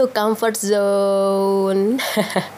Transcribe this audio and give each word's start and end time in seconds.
to 0.00 0.08
comfort 0.08 0.56
zone. 0.56 2.00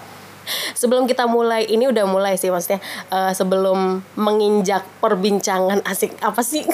sebelum 0.78 1.10
kita 1.10 1.26
mulai, 1.26 1.66
ini 1.66 1.90
udah 1.90 2.06
mulai 2.06 2.38
sih 2.38 2.54
maksudnya 2.54 2.78
uh, 3.10 3.34
sebelum 3.34 3.98
menginjak 4.14 4.86
perbincangan 5.02 5.82
asik 5.82 6.14
apa 6.22 6.38
sih? 6.46 6.62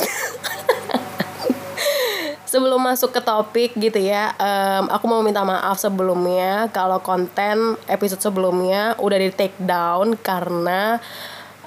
sebelum 2.52 2.84
masuk 2.84 3.16
ke 3.16 3.20
topik 3.24 3.72
gitu 3.80 3.96
ya, 3.96 4.36
um, 4.36 4.92
aku 4.92 5.08
mau 5.08 5.24
minta 5.24 5.40
maaf 5.40 5.80
sebelumnya 5.80 6.68
kalau 6.68 7.00
konten 7.00 7.80
episode 7.88 8.20
sebelumnya 8.20 8.92
udah 9.00 9.16
di 9.16 9.32
take 9.32 9.56
down 9.56 10.20
karena 10.20 11.00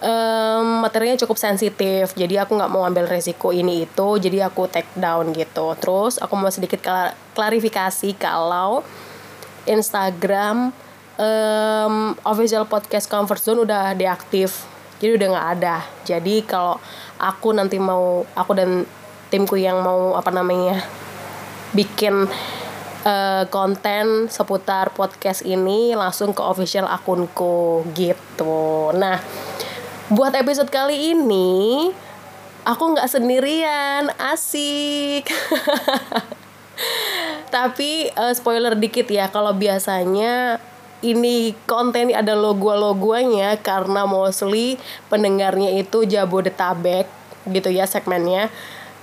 um, 0.02 0.84
materinya 0.84 1.16
cukup 1.22 1.38
sensitif 1.38 2.12
jadi 2.18 2.44
aku 2.44 2.58
nggak 2.58 2.72
mau 2.74 2.84
ambil 2.84 3.08
resiko 3.08 3.54
ini 3.54 3.86
itu 3.86 4.08
jadi 4.18 4.50
aku 4.50 4.68
take 4.68 4.90
down 4.98 5.32
gitu. 5.32 5.78
Terus 5.78 6.18
aku 6.18 6.34
mau 6.36 6.50
sedikit 6.50 6.82
klarifikasi 7.38 8.18
kalau 8.18 8.82
Instagram 9.70 10.74
um, 11.22 12.18
official 12.26 12.66
podcast 12.66 13.08
comfort 13.08 13.40
zone 13.40 13.64
udah 13.64 13.94
deaktif 13.94 14.66
jadi 15.02 15.18
udah 15.18 15.28
nggak 15.34 15.50
ada. 15.62 15.78
Jadi 16.06 16.46
kalau 16.46 16.78
aku 17.18 17.54
nanti 17.54 17.78
mau 17.82 18.26
aku 18.38 18.52
dan 18.54 18.86
timku 19.34 19.58
yang 19.58 19.82
mau 19.82 20.14
apa 20.14 20.30
namanya 20.30 20.84
bikin 21.72 22.28
uh, 23.08 23.44
konten 23.48 24.28
seputar 24.28 24.92
podcast 24.92 25.42
ini 25.48 25.96
langsung 25.96 26.36
ke 26.36 26.42
official 26.44 26.86
akunku 26.86 27.86
gitu. 27.96 28.92
Nah 28.94 29.18
buat 30.12 30.36
episode 30.36 30.68
kali 30.68 31.16
ini 31.16 31.88
aku 32.68 32.84
nggak 32.92 33.08
sendirian 33.08 34.12
asik. 34.20 35.24
Tapi 37.56 38.12
uh, 38.20 38.36
spoiler 38.36 38.76
dikit 38.76 39.08
ya 39.08 39.32
kalau 39.32 39.56
biasanya 39.56 40.60
ini 41.00 41.56
konten 41.64 42.12
ada 42.12 42.36
logo-logonya 42.36 43.56
karena 43.64 44.04
mostly 44.04 44.76
pendengarnya 45.08 45.80
itu 45.80 46.04
Jabodetabek 46.04 47.08
gitu 47.48 47.72
ya 47.72 47.88
segmennya. 47.88 48.52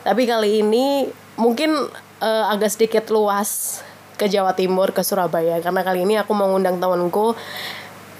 Tapi 0.05 0.29
kali 0.29 0.61
ini 0.61 1.09
mungkin 1.41 1.73
uh, 2.21 2.53
agak 2.53 2.69
sedikit 2.77 3.09
luas 3.09 3.81
ke 4.21 4.29
Jawa 4.29 4.53
Timur 4.53 4.93
ke 4.93 5.01
Surabaya. 5.01 5.57
Karena 5.65 5.81
kali 5.81 6.05
ini 6.05 6.21
aku 6.21 6.37
mengundang 6.37 6.77
temanku 6.77 7.33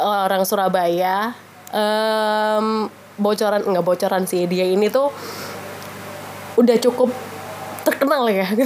orang 0.01 0.49
Surabaya 0.49 1.37
um, 1.73 2.89
bocoran 3.19 3.63
nggak 3.65 3.85
bocoran 3.85 4.25
sih. 4.25 4.47
Dia 4.47 4.65
ini 4.65 4.89
tuh 4.89 5.11
udah 6.59 6.77
cukup 6.81 7.11
terkenal 7.85 8.29
ya. 8.31 8.47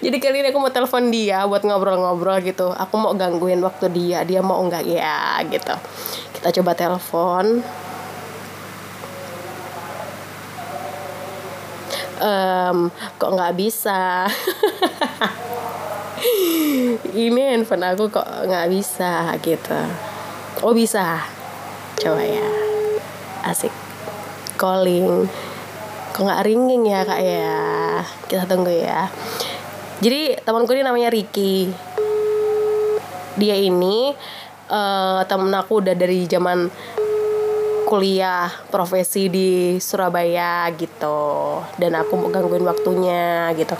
Jadi 0.00 0.16
kali 0.16 0.40
ini 0.40 0.48
aku 0.48 0.60
mau 0.62 0.72
telepon 0.72 1.12
dia 1.12 1.44
buat 1.44 1.60
ngobrol-ngobrol 1.60 2.40
gitu. 2.40 2.72
Aku 2.72 2.96
mau 2.96 3.12
gangguin 3.12 3.60
waktu 3.60 3.92
dia 3.92 4.24
dia 4.24 4.40
mau 4.40 4.62
nggak 4.64 4.84
ya 4.88 5.44
gitu. 5.44 5.74
Kita 6.38 6.48
coba 6.60 6.72
telepon. 6.72 7.60
Um, 12.20 12.92
kok 13.16 13.32
nggak 13.32 13.56
bisa? 13.56 14.28
Ini 17.16 17.56
handphone 17.56 17.80
aku 17.80 18.12
kok 18.12 18.28
nggak 18.44 18.68
bisa 18.68 19.32
gitu 19.40 20.09
oh 20.60 20.76
bisa. 20.76 21.24
Coba 22.00 22.20
ya. 22.24 22.48
Asik. 23.44 23.72
Calling. 24.60 25.28
Kok 26.12 26.22
nggak 26.26 26.44
ringing 26.44 26.84
ya 26.88 27.00
kak 27.04 27.20
ya? 27.20 27.60
Kita 28.28 28.44
tunggu 28.44 28.72
ya. 28.72 29.08
Jadi 30.00 30.36
temanku 30.44 30.72
ini 30.72 30.84
namanya 30.84 31.12
Ricky. 31.12 31.68
Dia 33.36 33.56
ini 33.56 34.12
uh, 34.68 35.20
temen 35.24 35.52
aku 35.52 35.80
udah 35.80 35.96
dari 35.96 36.28
zaman 36.28 36.68
kuliah 37.88 38.48
profesi 38.68 39.28
di 39.32 39.80
Surabaya 39.80 40.68
gitu. 40.76 41.60
Dan 41.76 41.96
aku 41.96 42.16
mau 42.20 42.28
gangguin 42.28 42.64
waktunya 42.64 43.52
gitu. 43.56 43.76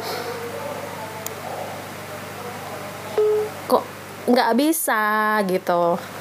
Kok 3.69 3.85
nggak 4.29 4.51
bisa 4.57 5.41
gitu 5.45 6.20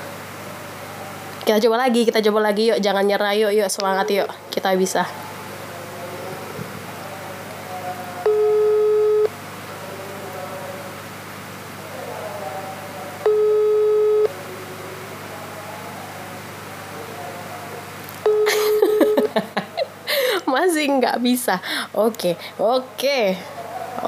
kita 1.49 1.65
coba 1.65 1.81
lagi 1.81 2.05
kita 2.05 2.21
coba 2.29 2.53
lagi 2.53 2.69
yuk 2.69 2.77
jangan 2.77 3.09
nyerah 3.09 3.33
yuk 3.33 3.49
yuk 3.57 3.73
semangat 3.73 4.05
yuk 4.13 4.29
kita 4.53 4.69
bisa. 4.77 5.01
Masih 20.53 21.01
nggak 21.01 21.17
bisa. 21.17 21.57
Oke 21.97 22.37
oke 22.61 23.58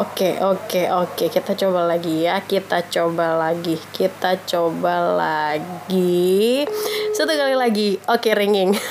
Oke, 0.02 0.34
oke, 0.42 0.90
oke. 0.90 1.30
Kita 1.30 1.54
coba 1.54 1.86
lagi 1.86 2.26
ya. 2.26 2.42
Kita 2.42 2.82
coba 2.90 3.38
lagi. 3.38 3.78
Kita 3.94 4.34
coba 4.50 5.14
lagi. 5.14 6.66
Satu 7.14 7.30
kali 7.38 7.54
lagi. 7.54 8.02
Oke, 8.10 8.34
ringing. 8.34 8.74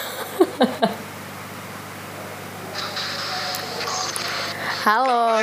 Halo. 4.87 5.43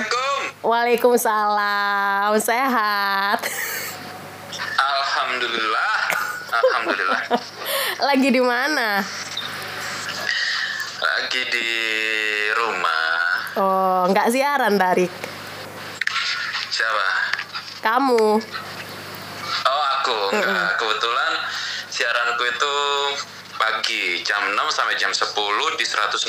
Waalaikumsalam. 0.63 2.31
Sehat. 2.39 3.44
Alhamdulillah. 4.79 5.99
Alhamdulillah. 6.47 7.28
lagi 8.07 8.29
di 8.31 8.39
mana? 8.39 9.03
Lagi 11.03 11.41
di 11.51 11.69
rumah. 12.55 13.19
Oh, 13.59 14.07
nggak 14.07 14.31
siaran, 14.31 14.79
Darik? 14.79 15.27
Kamu. 17.88 18.36
Oh, 19.64 19.86
aku. 19.96 20.36
Enggak, 20.36 20.75
kebetulan 20.75 21.31
siaranku 21.88 22.44
itu 22.44 22.75
pagi 23.56 24.20
jam 24.28 24.44
6 24.52 24.59
sampai 24.75 25.00
jam 25.00 25.16
10 25.16 25.31
di 25.80 25.86
106,7 25.88 26.20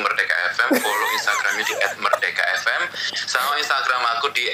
Merdeka 0.00 0.36
FM 0.56 0.72
follow 0.80 1.08
Instagramnya 1.14 1.62
di 1.62 1.76
@merdeka_fm 2.02 2.82
sama 3.28 3.54
Instagram 3.60 4.02
aku 4.18 4.34
di 4.34 4.50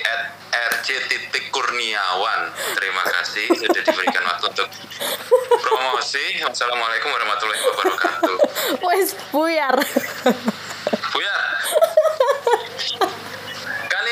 @rj_kurniawan 0.52 2.40
terima 2.76 3.00
kasih 3.06 3.48
sudah 3.48 3.80
diberikan 3.80 4.26
waktu 4.28 4.50
untuk 4.50 4.68
promosi. 5.62 6.42
Wassalamualaikum 6.42 7.08
warahmatullahi 7.16 7.62
wabarakatuh. 7.70 8.36
Wes 8.82 9.14
buyar 9.30 9.78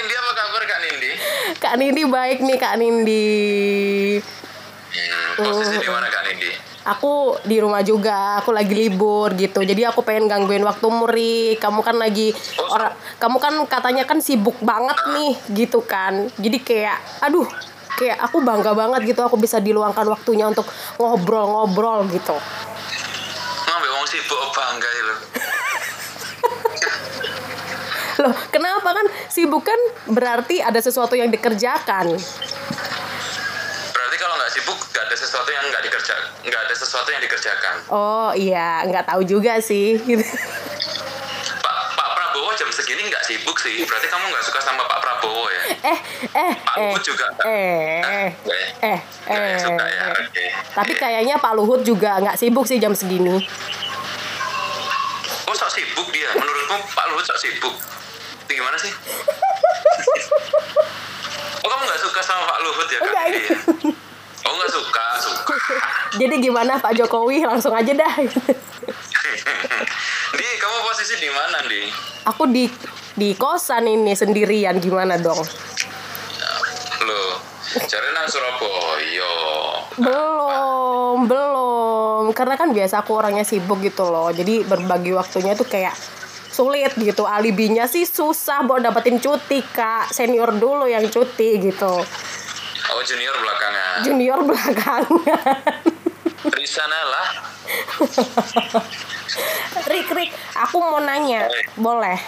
Nindi 0.00 0.16
apa 0.16 0.32
kabar 0.32 0.62
Kak 0.64 0.80
Nindi? 0.80 1.12
Kak 1.60 1.76
Nindi 1.76 2.08
baik 2.08 2.40
nih 2.40 2.56
Kak 2.56 2.74
Nindi. 2.80 3.36
Hmm, 4.16 5.28
posisi 5.36 5.76
uh, 5.76 5.82
di 5.84 5.90
mana 5.92 6.08
Kak 6.08 6.22
Nindi? 6.24 6.50
Aku 6.88 7.36
di 7.44 7.60
rumah 7.60 7.84
juga, 7.84 8.40
aku 8.40 8.56
lagi 8.56 8.72
libur 8.72 9.36
gitu. 9.36 9.60
Jadi 9.60 9.84
aku 9.84 10.00
pengen 10.00 10.24
gangguin 10.24 10.64
waktu 10.64 10.88
Muri. 10.88 11.60
Kamu 11.60 11.84
kan 11.84 12.00
lagi 12.00 12.32
oh, 12.56 12.80
orang 12.80 12.96
kamu 13.20 13.36
kan 13.36 13.54
katanya 13.68 14.08
kan 14.08 14.24
sibuk 14.24 14.56
banget 14.64 14.96
nih 15.12 15.36
gitu 15.52 15.84
kan. 15.84 16.32
Jadi 16.40 16.58
kayak 16.64 16.96
aduh, 17.20 17.44
kayak 18.00 18.16
aku 18.24 18.40
bangga 18.40 18.72
banget 18.72 19.12
gitu 19.12 19.20
aku 19.20 19.36
bisa 19.36 19.60
diluangkan 19.60 20.08
waktunya 20.08 20.48
untuk 20.48 20.64
ngobrol-ngobrol 20.96 22.08
gitu. 22.08 22.40
Wong 24.00 24.08
sibuk 24.08 24.40
bangga 24.56 24.88
itu. 24.88 25.16
Loh, 28.20 28.36
kenapa 28.52 28.92
kan 28.92 29.06
sibuk 29.32 29.64
kan 29.64 29.80
berarti 30.12 30.60
ada 30.60 30.76
sesuatu 30.76 31.16
yang 31.16 31.32
dikerjakan. 31.32 32.12
Berarti 33.96 34.16
kalau 34.20 34.34
nggak 34.36 34.52
sibuk 34.52 34.76
nggak 34.76 35.04
ada 35.08 35.16
sesuatu 35.16 35.48
yang 35.48 35.64
nggak 35.72 35.82
dikerja 35.88 36.14
nggak 36.44 36.60
ada 36.68 36.74
sesuatu 36.76 37.08
yang 37.08 37.22
dikerjakan. 37.24 37.74
Oh 37.88 38.32
iya, 38.36 38.84
nggak 38.84 39.08
tahu 39.08 39.24
juga 39.24 39.56
sih. 39.64 39.96
Pak 41.64 41.76
Pak 41.96 42.08
Prabowo 42.12 42.52
jam 42.60 42.68
segini 42.68 43.08
nggak 43.08 43.24
sibuk 43.24 43.56
sih. 43.56 43.88
Berarti 43.88 44.06
kamu 44.12 44.24
nggak 44.28 44.44
suka 44.44 44.60
sama 44.60 44.84
Pak 44.84 45.00
Prabowo 45.00 45.48
ya? 45.48 45.64
Eh 45.80 45.98
eh 46.36 46.52
Pak 46.60 46.76
eh, 46.76 46.92
Luhut 46.92 47.02
juga. 47.04 47.26
Eh 47.48 48.04
eh 48.04 48.28
eh 48.84 48.98
eh. 49.32 49.56
suka 49.56 49.84
ya. 49.88 50.04
Okay. 50.28 50.48
Tapi 50.76 50.92
kayaknya 50.92 51.40
Pak 51.40 51.56
Luhut 51.56 51.80
juga 51.80 52.20
nggak 52.20 52.36
sibuk 52.36 52.68
sih 52.68 52.76
jam 52.76 52.92
segini. 52.92 53.40
Oh 55.48 55.54
sok 55.56 55.72
sibuk 55.72 56.12
dia. 56.12 56.36
Menurutmu 56.36 56.84
Pak 56.92 57.04
Luhut 57.16 57.24
sok 57.24 57.40
sibuk? 57.40 57.99
Itu 58.50 58.58
gimana 58.58 58.74
sih? 58.82 58.90
oh 61.62 61.68
kamu 61.70 61.86
nggak 61.86 62.02
suka 62.02 62.18
sama 62.18 62.50
Pak 62.50 62.58
Luhut 62.66 62.90
ya 62.90 62.98
kak? 62.98 63.30
Iya. 63.30 63.54
Oh 64.42 64.58
nggak 64.58 64.74
suka, 64.74 65.06
suka. 65.22 65.54
Jadi 66.20 66.34
gimana 66.42 66.82
Pak 66.82 66.98
Jokowi 66.98 67.46
langsung 67.46 67.70
aja 67.70 67.94
dah. 67.94 68.14
di 70.34 70.46
kamu 70.58 70.76
posisi 70.82 71.14
di 71.22 71.30
mana 71.30 71.62
di? 71.62 71.86
Aku 72.26 72.50
di 72.50 72.66
di 73.14 73.38
kosan 73.38 73.86
ini 73.86 74.18
sendirian 74.18 74.82
gimana 74.82 75.14
dong? 75.14 75.46
Cari 77.70 78.10
nang 78.10 78.26
Surabaya. 78.26 79.34
Belum, 79.94 81.22
belum. 81.30 82.34
Karena 82.34 82.58
kan 82.58 82.74
biasa 82.74 83.06
aku 83.06 83.14
orangnya 83.14 83.46
sibuk 83.46 83.78
gitu 83.78 84.10
loh. 84.10 84.34
Jadi 84.34 84.66
berbagi 84.66 85.14
waktunya 85.14 85.54
tuh 85.54 85.70
kayak 85.70 85.94
sulit 86.60 86.92
gitu. 87.00 87.24
Alibinya 87.24 87.88
sih 87.88 88.04
susah 88.04 88.60
buat 88.68 88.84
dapetin 88.84 89.16
cuti, 89.16 89.64
Kak. 89.64 90.12
Senior 90.12 90.52
dulu 90.60 90.84
yang 90.84 91.08
cuti 91.08 91.56
gitu. 91.56 92.04
Oh 92.90 93.00
junior 93.06 93.32
belakangan. 93.32 94.04
Junior 94.04 94.40
belakangan. 94.44 95.02
Risana 96.52 97.00
lah. 97.08 97.28
Rik, 99.88 100.08
Rik, 100.12 100.30
aku 100.58 100.76
mau 100.84 101.00
nanya. 101.00 101.48
Boleh. 101.80 102.18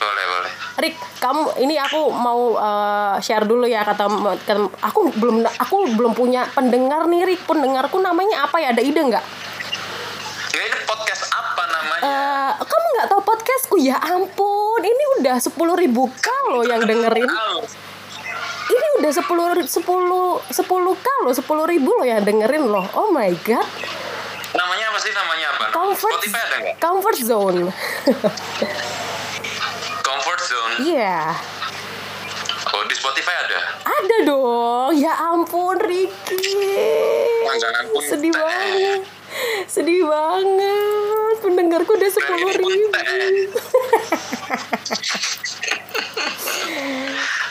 Boleh 0.00 0.24
boleh. 0.24 0.52
Rik, 0.80 0.96
kamu 1.20 1.60
ini 1.60 1.76
aku 1.76 2.08
mau 2.08 2.56
uh, 2.56 3.20
share 3.20 3.44
dulu 3.44 3.68
ya 3.68 3.84
kata, 3.84 4.08
kata 4.48 4.64
aku 4.80 5.12
belum 5.12 5.44
aku 5.44 5.92
belum 5.92 6.16
punya 6.16 6.48
pendengar 6.56 7.04
nih 7.04 7.28
Rik. 7.28 7.44
Pendengarku 7.44 8.00
namanya 8.00 8.48
apa 8.48 8.58
ya? 8.64 8.72
Ada 8.72 8.80
ide 8.80 8.96
nggak? 8.96 9.24
Ya 10.56 10.62
ini 10.66 10.78
podcast 10.88 11.28
apa 11.28 11.62
namanya? 11.68 12.02
Eh, 12.02 12.50
kamu 12.64 12.79
nggak 13.00 13.16
tahu 13.16 13.24
podcastku? 13.24 13.76
Ya 13.80 13.96
ampun 13.96 14.80
ini 14.84 15.04
udah 15.24 15.40
10.000 15.40 15.56
ribu 15.56 16.04
loh 16.52 16.60
yang 16.68 16.84
dengerin. 16.84 17.32
Ini 18.68 18.86
udah 19.00 19.08
10 19.08 19.24
10 19.24 19.64
10 19.64 21.00
k 21.00 21.08
loh 21.24 21.32
10 21.32 21.72
ribu 21.72 21.90
loh 21.96 22.04
yang 22.04 22.20
dengerin 22.20 22.68
loh. 22.68 22.84
Oh 22.92 23.08
my 23.08 23.32
god. 23.40 23.64
Namanya 24.52 24.92
apa 24.92 24.98
sih? 25.00 25.16
Namanya 25.16 25.46
apa? 25.56 25.64
comfort 25.72 26.12
Spotify 26.20 26.40
ada 26.44 26.56
nggak? 26.60 26.76
comfort 26.76 27.18
zone. 27.24 27.60
Comfort 30.04 30.40
Zone. 30.44 30.74
iya. 30.84 31.32
Oh 32.76 32.84
di 32.84 32.92
Spotify 32.92 33.32
ada. 33.48 33.80
ada 33.80 34.16
dong. 34.28 34.92
Ya 35.00 35.16
ampun 35.32 35.80
Ricky. 35.80 36.36
Sedih 38.04 38.28
banget 38.36 39.19
sedih 39.74 40.04
banget 40.04 41.08
pendengarku 41.40 41.92
udah 41.92 42.10
10 42.10 42.20
Dari 42.20 42.54
ribu. 42.54 42.68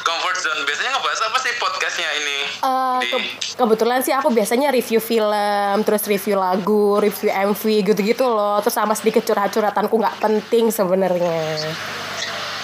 Comfort 0.02 0.38
Zone 0.40 0.62
biasanya 0.64 0.92
ngebahas 0.92 1.22
apa 1.22 1.38
sih 1.38 1.54
podcastnya 1.56 2.10
ini? 2.16 2.38
Eh, 2.58 2.98
di 3.00 3.08
ke- 3.08 3.30
kebetulan 3.56 4.02
sih 4.02 4.10
aku 4.12 4.30
biasanya 4.30 4.70
review 4.70 4.98
film, 5.00 5.32
terus 5.84 6.04
review 6.04 6.36
lagu, 6.36 6.98
review 6.98 7.30
MV 7.30 7.62
gitu-gitu 7.86 8.26
loh. 8.26 8.58
Terus 8.60 8.74
sama 8.74 8.94
sedikit 8.94 9.22
curhat-curhatanku 9.24 9.92
nggak 9.92 10.18
penting 10.18 10.70
sebenarnya. 10.70 11.62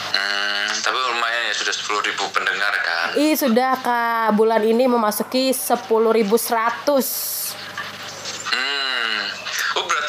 Hmm, 0.10 0.66
tapi 0.76 0.98
lumayan 0.98 1.44
ya 1.46 1.56
sudah 1.56 1.74
10.000 1.76 2.08
ribu 2.08 2.24
pendengar 2.32 2.74
kan. 2.82 3.08
Ih 3.16 3.36
sudah 3.36 3.78
kak, 3.78 4.34
bulan 4.34 4.64
ini 4.64 4.86
memasuki 4.86 5.52
10.100 5.52 5.86
Hmm. 5.86 7.45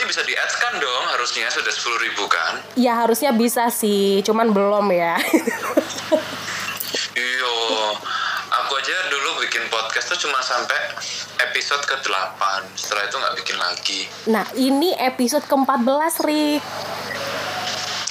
Bisa 0.07 0.23
di 0.23 0.39
ads 0.39 0.55
kan 0.63 0.79
dong 0.79 1.05
harusnya 1.11 1.51
sudah 1.51 1.75
10.000 1.75 2.05
ribu 2.07 2.25
kan? 2.31 2.63
Ya 2.79 2.95
harusnya 3.03 3.35
bisa 3.35 3.67
sih, 3.75 4.23
cuman 4.23 4.55
belum 4.55 4.87
ya. 4.95 5.19
Iya. 7.17 7.53
Aku 8.47 8.73
aja 8.77 9.09
dulu 9.09 9.41
bikin 9.41 9.65
podcast 9.73 10.13
tuh 10.13 10.29
cuma 10.29 10.37
sampai 10.45 10.77
episode 11.49 11.81
ke-8. 11.89 12.41
Setelah 12.77 13.03
itu 13.09 13.17
nggak 13.17 13.35
bikin 13.41 13.57
lagi. 13.57 14.01
nah 14.29 14.45
ini 14.53 14.93
episode 14.97 15.45
ke-14 15.49 16.15
Rik. 16.29 16.63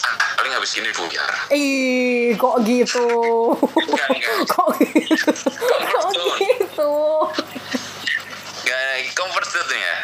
Ah, 0.01 0.29
paling 0.41 0.53
habis 0.57 0.73
ini 0.77 0.89
buyar. 0.89 1.33
Ih 1.53 2.33
kok 2.33 2.65
gitu? 2.65 3.05
Enggak, 3.61 4.09
enggak. 4.09 4.37
kok 4.53 4.69
gitu? 4.81 5.29
kok 5.85 6.11
gitu? 6.41 6.93
Nggak 8.65 8.89
comfort 9.13 9.47
zone 9.49 9.77
ya? 9.77 9.97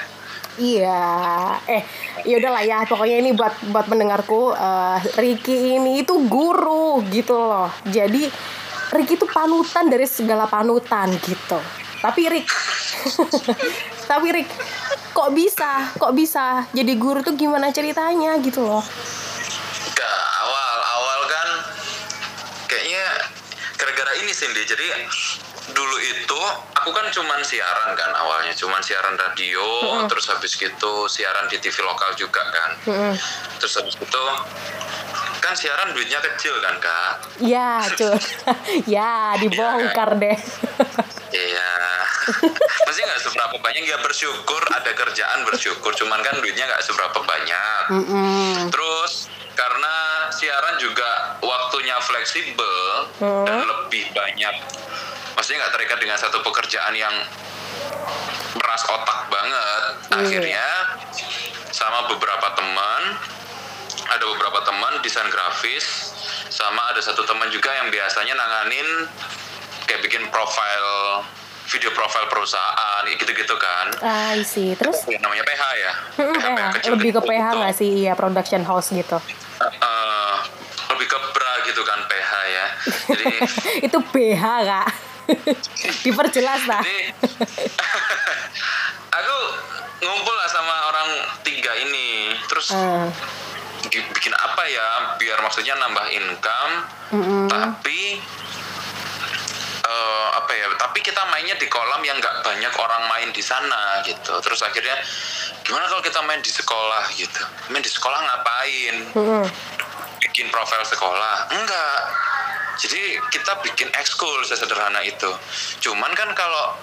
Iya, 0.60 1.56
eh 1.64 1.84
ya 2.28 2.36
udahlah 2.36 2.64
ya 2.68 2.84
pokoknya 2.84 3.24
ini 3.24 3.32
buat 3.32 3.56
buat 3.72 3.88
pendengarku 3.88 4.52
eh, 4.52 4.98
Ricky 5.16 5.80
ini 5.80 6.04
itu 6.04 6.28
guru 6.28 7.00
gitu 7.08 7.40
loh. 7.40 7.72
Jadi 7.88 8.28
Ricky 8.92 9.16
itu 9.16 9.24
panutan 9.32 9.88
dari 9.88 10.04
segala 10.04 10.52
panutan 10.52 11.08
gitu. 11.24 11.56
Tapi 12.02 12.22
Rick, 12.28 12.50
tapi 14.12 14.28
Rick, 14.34 14.50
kok 15.16 15.32
bisa, 15.32 15.94
kok 15.96 16.12
bisa 16.18 16.66
jadi 16.76 16.98
guru 17.00 17.22
tuh 17.24 17.38
gimana 17.38 17.72
ceritanya 17.72 18.36
gitu 18.42 18.66
loh? 18.66 18.84
Enggak, 19.88 20.20
awal 20.44 20.76
awal 20.98 21.20
kan 21.30 21.48
kayaknya 22.68 23.06
gara-gara 23.80 24.12
ini 24.20 24.34
Cindy. 24.34 24.66
Jadi 24.68 24.88
dulu 25.72 25.98
itu 26.00 26.40
aku 26.74 26.90
kan 26.90 27.08
cuman 27.10 27.40
siaran 27.42 27.94
kan 27.94 28.12
awalnya, 28.16 28.54
cuman 28.54 28.80
siaran 28.80 29.16
radio, 29.16 29.64
terus 30.06 30.30
habis 30.30 30.56
gitu 30.56 31.06
siaran 31.06 31.48
di 31.48 31.58
TV 31.58 31.74
lokal 31.82 32.14
juga 32.16 32.42
kan. 32.48 32.72
Mm-mm. 32.88 33.14
Terus 33.58 33.74
habis 33.78 33.96
itu 33.96 34.24
kan 35.42 35.54
siaran 35.58 35.92
duitnya 35.92 36.22
kecil 36.22 36.54
kan 36.62 36.76
kak. 36.78 37.14
Ya, 37.42 37.82
cuy, 37.92 38.18
ya 38.96 39.36
dibongkar 39.38 40.18
deh. 40.18 40.38
Iya. 41.32 41.72
Masih 42.86 43.02
nggak 43.08 43.22
seberapa 43.22 43.56
banyak 43.58 43.84
ya 43.86 43.98
bersyukur 44.00 44.62
ada 44.70 44.92
kerjaan 44.94 45.42
bersyukur, 45.44 45.92
cuman 45.96 46.22
kan 46.22 46.38
duitnya 46.40 46.70
nggak 46.70 46.84
seberapa 46.86 47.20
banyak. 47.22 47.84
Mm-mm. 47.90 48.70
Terus 48.70 49.28
karena 49.52 49.94
siaran 50.32 50.80
juga 50.80 51.36
waktunya 51.44 51.98
fleksibel 52.00 52.80
Hmm. 53.22 53.46
dan 53.46 53.62
lebih 53.62 54.10
banyak, 54.14 54.56
maksudnya 55.52 55.68
nggak 55.68 55.76
terikat 55.84 56.00
dengan 56.00 56.16
satu 56.16 56.40
pekerjaan 56.48 56.96
yang 56.96 57.12
meras 58.56 58.84
otak 58.88 59.28
banget. 59.28 59.92
Iya. 60.08 60.16
Akhirnya 60.24 60.68
sama 61.76 62.08
beberapa 62.08 62.56
teman, 62.56 63.20
ada 64.16 64.24
beberapa 64.32 64.64
teman 64.64 65.04
desain 65.04 65.28
grafis, 65.28 65.84
sama 66.48 66.96
ada 66.96 67.04
satu 67.04 67.28
teman 67.28 67.52
juga 67.52 67.68
yang 67.68 67.92
biasanya 67.92 68.32
nanganin 68.32 69.12
kayak 69.92 70.08
bikin 70.08 70.24
profil 70.32 70.88
video 71.68 71.92
profil 72.00 72.32
perusahaan 72.32 73.04
gitu-gitu 73.12 73.56
kan. 73.60 73.92
Ah, 74.00 74.32
isi. 74.32 74.72
Terus 74.80 75.04
Yang 75.12 75.20
namanya 75.28 75.44
PH 75.52 75.64
ya. 75.76 75.92
PH, 76.16 76.60
kecil 76.80 76.92
lebih 76.96 77.12
ke 77.12 77.20
gitu. 77.20 77.28
PH 77.28 77.46
nggak 77.60 77.76
sih? 77.76 77.92
Iya, 78.08 78.16
production 78.16 78.64
house 78.64 78.96
gitu. 78.96 79.20
Eh, 79.60 80.36
lebih 80.96 81.12
ke 81.12 81.18
bra 81.36 81.54
gitu 81.68 81.84
kan 81.84 82.00
PH 82.08 82.32
ya. 82.48 82.66
Jadi 83.12 83.26
itu 83.92 83.98
BH 84.16 84.44
kak 84.64 85.11
diperjelas 86.06 86.62
lah 86.68 86.82
jadi 86.86 87.14
aku 89.12 89.38
ngumpul 90.02 90.36
lah 90.36 90.50
sama 90.50 90.76
orang 90.90 91.10
tiga 91.46 91.72
ini. 91.78 92.34
Terus 92.50 92.74
bi- 93.92 94.10
bikin 94.18 94.34
apa 94.34 94.64
ya? 94.66 94.88
Biar 95.22 95.38
maksudnya 95.44 95.78
nambah 95.78 96.06
income 96.10 96.74
mm-mm. 97.14 97.46
tapi 97.52 98.18
eh, 99.86 100.28
apa 100.36 100.52
ya? 100.56 100.66
Tapi 100.80 101.00
kita 101.04 101.22
mainnya 101.30 101.56
di 101.60 101.68
kolam 101.70 102.02
yang 102.02 102.18
nggak 102.18 102.42
banyak 102.42 102.74
orang 102.74 103.04
main 103.12 103.30
di 103.30 103.44
sana 103.44 104.02
gitu. 104.08 104.42
Terus 104.42 104.64
akhirnya 104.66 104.98
gimana 105.62 105.86
kalau 105.92 106.02
kita 106.02 106.20
main 106.26 106.42
di 106.42 106.52
sekolah? 106.52 107.04
gitu. 107.14 107.42
Main 107.70 107.84
di 107.84 107.92
sekolah 107.92 108.20
ngapain? 108.26 108.96
Mm-mm. 109.14 109.46
bikin 110.22 110.48
profil 110.48 110.80
sekolah? 110.88 111.52
Enggak 111.52 111.98
jadi 112.74 113.02
kita 113.28 113.60
bikin 113.62 113.90
ekskul 113.94 114.40
sesederhana 114.42 115.02
itu. 115.02 115.32
Cuman 115.82 116.12
kan 116.12 116.32
kalau 116.32 116.78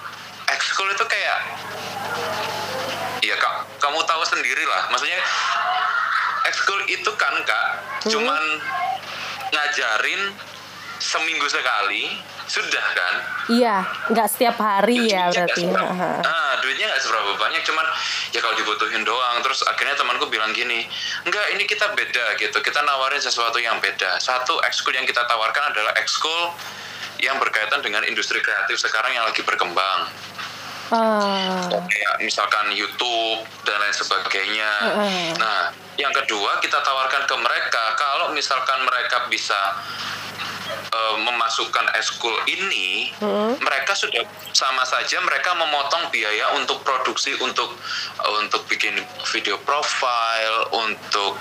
ekskul 0.46 0.88
itu 0.88 1.04
kayak 1.04 1.38
ya 3.20 3.34
kak 3.34 3.54
kamu 3.78 3.98
tahu 4.02 4.22
sendiri 4.24 4.64
lah. 4.64 4.88
Maksudnya 4.88 5.18
ekskul 6.44 6.80
itu 6.86 7.10
kan 7.14 7.34
kak 7.42 7.66
cuman 8.06 8.42
ngajarin 9.48 10.22
seminggu 10.98 11.46
sekali 11.46 12.10
sudah 12.44 12.86
kan? 12.90 13.14
Iya 13.48 13.76
nggak 14.08 14.28
setiap 14.28 14.56
hari 14.56 15.06
ya 15.06 15.28
nggak 15.28 15.46
berarti. 15.46 15.60
seberapa- 15.62 15.94
Heeh. 16.18 16.47
Duitnya 16.68 16.92
nggak 16.92 17.00
seberapa 17.00 17.32
banyak 17.40 17.64
cuman 17.64 17.86
ya 18.36 18.44
kalau 18.44 18.52
dibutuhin 18.60 19.00
doang. 19.08 19.40
Terus 19.40 19.64
akhirnya 19.64 19.96
temanku 19.96 20.28
bilang 20.28 20.52
gini 20.52 20.84
enggak 21.24 21.56
ini 21.56 21.64
kita 21.64 21.96
beda 21.96 22.36
gitu. 22.36 22.60
Kita 22.60 22.84
nawarin 22.84 23.24
sesuatu 23.24 23.56
yang 23.56 23.80
beda. 23.80 24.20
Satu 24.20 24.60
ekskul 24.68 24.92
yang 24.92 25.08
kita 25.08 25.24
tawarkan 25.24 25.72
adalah 25.72 25.96
ekskul 25.96 26.52
yang 27.24 27.40
berkaitan 27.40 27.80
dengan 27.80 28.04
industri 28.04 28.44
kreatif 28.44 28.76
sekarang 28.76 29.16
yang 29.16 29.24
lagi 29.24 29.40
berkembang. 29.40 30.12
Ah, 30.88 31.68
kayak 31.68 32.24
misalkan 32.24 32.72
YouTube 32.72 33.44
dan 33.64 33.76
lain 33.76 33.92
sebagainya. 33.92 34.70
Heeh. 34.88 35.36
Nah, 35.36 35.68
yang 36.00 36.12
kedua 36.16 36.60
kita 36.64 36.80
tawarkan 36.80 37.28
ke 37.28 37.36
mereka. 37.36 37.92
Kalau 37.96 38.32
misalkan 38.32 38.80
mereka 38.88 39.28
bisa 39.28 39.56
eh, 40.68 41.16
memasukkan 41.22 41.86
eskul 41.98 42.34
ini, 42.48 43.12
Mm-mm. 43.20 43.58
mereka 43.60 43.92
sudah 43.96 44.24
sama 44.52 44.84
saja 44.84 45.18
mereka 45.24 45.54
memotong 45.56 46.12
biaya 46.12 46.54
untuk 46.56 46.84
produksi 46.84 47.34
untuk 47.40 47.72
eh, 48.20 48.34
untuk 48.42 48.64
bikin 48.68 48.96
video 49.32 49.56
profile, 49.64 50.68
untuk 50.72 51.36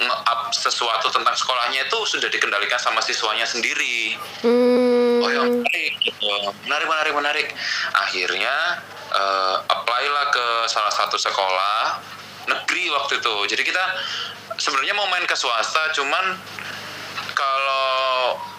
nge-up 0.00 0.48
sesuatu 0.56 1.12
tentang 1.12 1.36
sekolahnya 1.36 1.84
itu 1.84 1.98
sudah 2.08 2.32
dikendalikan 2.32 2.80
sama 2.80 3.04
siswanya 3.04 3.44
sendiri. 3.44 4.16
hmm, 4.40 5.20
Oh 5.20 5.28
ya, 5.28 5.44
ini 5.44 5.84
gitu. 6.00 6.24
menarik 6.64 6.88
menarik 6.88 7.12
menarik 7.12 7.46
akhirnya 7.92 8.80
uh, 9.12 9.56
apply 9.68 10.04
lah 10.08 10.26
ke 10.32 10.46
salah 10.72 10.88
satu 10.88 11.20
sekolah 11.20 12.00
negeri 12.48 12.88
waktu 12.90 13.20
itu 13.20 13.34
jadi 13.52 13.62
kita 13.62 13.84
sebenarnya 14.56 14.94
mau 14.96 15.06
main 15.12 15.26
ke 15.28 15.36
swasta 15.36 15.92
cuman 15.92 16.40
kalau 17.36 18.09